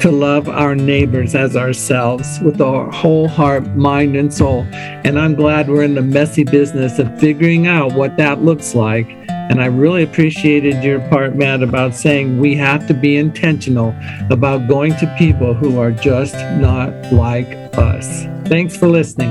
to 0.00 0.10
love 0.10 0.48
our 0.48 0.74
neighbors 0.74 1.34
as 1.34 1.56
ourselves 1.56 2.40
with 2.40 2.60
our 2.60 2.90
whole 2.90 3.28
heart, 3.28 3.66
mind, 3.76 4.16
and 4.16 4.32
soul. 4.32 4.66
And 4.72 5.18
I'm 5.18 5.34
glad 5.34 5.68
we're 5.68 5.82
in 5.82 5.94
the 5.94 6.02
messy 6.02 6.44
business 6.44 6.98
of 6.98 7.18
figuring 7.20 7.66
out 7.66 7.92
what 7.92 8.16
that 8.16 8.42
looks 8.42 8.74
like. 8.74 9.06
And 9.28 9.60
I 9.60 9.66
really 9.66 10.02
appreciated 10.02 10.82
your 10.82 11.00
part, 11.08 11.34
Matt, 11.34 11.62
about 11.62 11.94
saying 11.94 12.38
we 12.38 12.54
have 12.56 12.86
to 12.86 12.94
be 12.94 13.16
intentional 13.16 13.94
about 14.30 14.68
going 14.68 14.96
to 14.96 15.14
people 15.18 15.54
who 15.54 15.78
are 15.78 15.90
just 15.90 16.34
not 16.34 17.12
like 17.12 17.48
us. 17.76 18.24
Thanks 18.48 18.76
for 18.76 18.88
listening. 18.88 19.30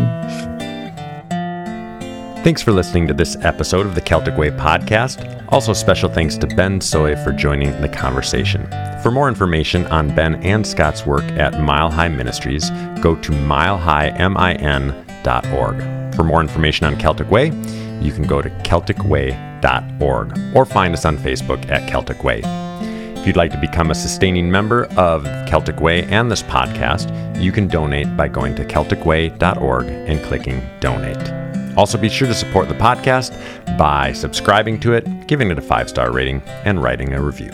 Thanks 2.49 2.63
for 2.63 2.71
listening 2.71 3.05
to 3.07 3.13
this 3.13 3.35
episode 3.43 3.85
of 3.85 3.93
the 3.93 4.01
Celtic 4.01 4.35
Way 4.35 4.49
podcast. 4.49 5.45
Also, 5.49 5.71
special 5.71 6.09
thanks 6.09 6.35
to 6.37 6.47
Ben 6.47 6.81
Soy 6.81 7.15
for 7.23 7.31
joining 7.31 7.79
the 7.79 7.87
conversation. 7.87 8.67
For 9.03 9.11
more 9.11 9.27
information 9.27 9.85
on 9.85 10.15
Ben 10.15 10.43
and 10.43 10.65
Scott's 10.65 11.05
work 11.05 11.25
at 11.33 11.61
Mile 11.61 11.91
High 11.91 12.07
Ministries, 12.07 12.71
go 13.01 13.15
to 13.17 13.31
milehighmin.org. 13.31 16.15
For 16.15 16.23
more 16.23 16.41
information 16.41 16.87
on 16.87 16.97
Celtic 16.97 17.29
Way, 17.29 17.51
you 18.01 18.11
can 18.11 18.23
go 18.23 18.41
to 18.41 18.49
celticway.org 18.49 20.55
or 20.55 20.65
find 20.65 20.95
us 20.95 21.05
on 21.05 21.17
Facebook 21.17 21.69
at 21.69 21.87
Celtic 21.87 22.23
Way. 22.23 22.41
If 22.43 23.27
you'd 23.27 23.37
like 23.37 23.51
to 23.51 23.61
become 23.61 23.91
a 23.91 23.95
sustaining 23.95 24.49
member 24.49 24.85
of 24.97 25.23
Celtic 25.47 25.81
Way 25.81 26.01
and 26.05 26.31
this 26.31 26.41
podcast, 26.41 27.39
you 27.39 27.51
can 27.51 27.67
donate 27.67 28.17
by 28.17 28.27
going 28.27 28.55
to 28.55 28.65
celticway.org 28.65 29.85
and 29.85 30.19
clicking 30.23 30.67
donate. 30.79 31.38
Also, 31.79 31.97
be 31.97 32.09
sure 32.09 32.27
to 32.27 32.33
support 32.33 32.67
the 32.67 32.73
podcast 32.73 33.31
by 33.77 34.11
subscribing 34.11 34.81
to 34.81 34.91
it, 34.91 35.27
giving 35.27 35.49
it 35.49 35.57
a 35.57 35.61
five 35.61 35.87
star 35.87 36.11
rating, 36.11 36.41
and 36.65 36.83
writing 36.83 37.13
a 37.13 37.21
review. 37.21 37.51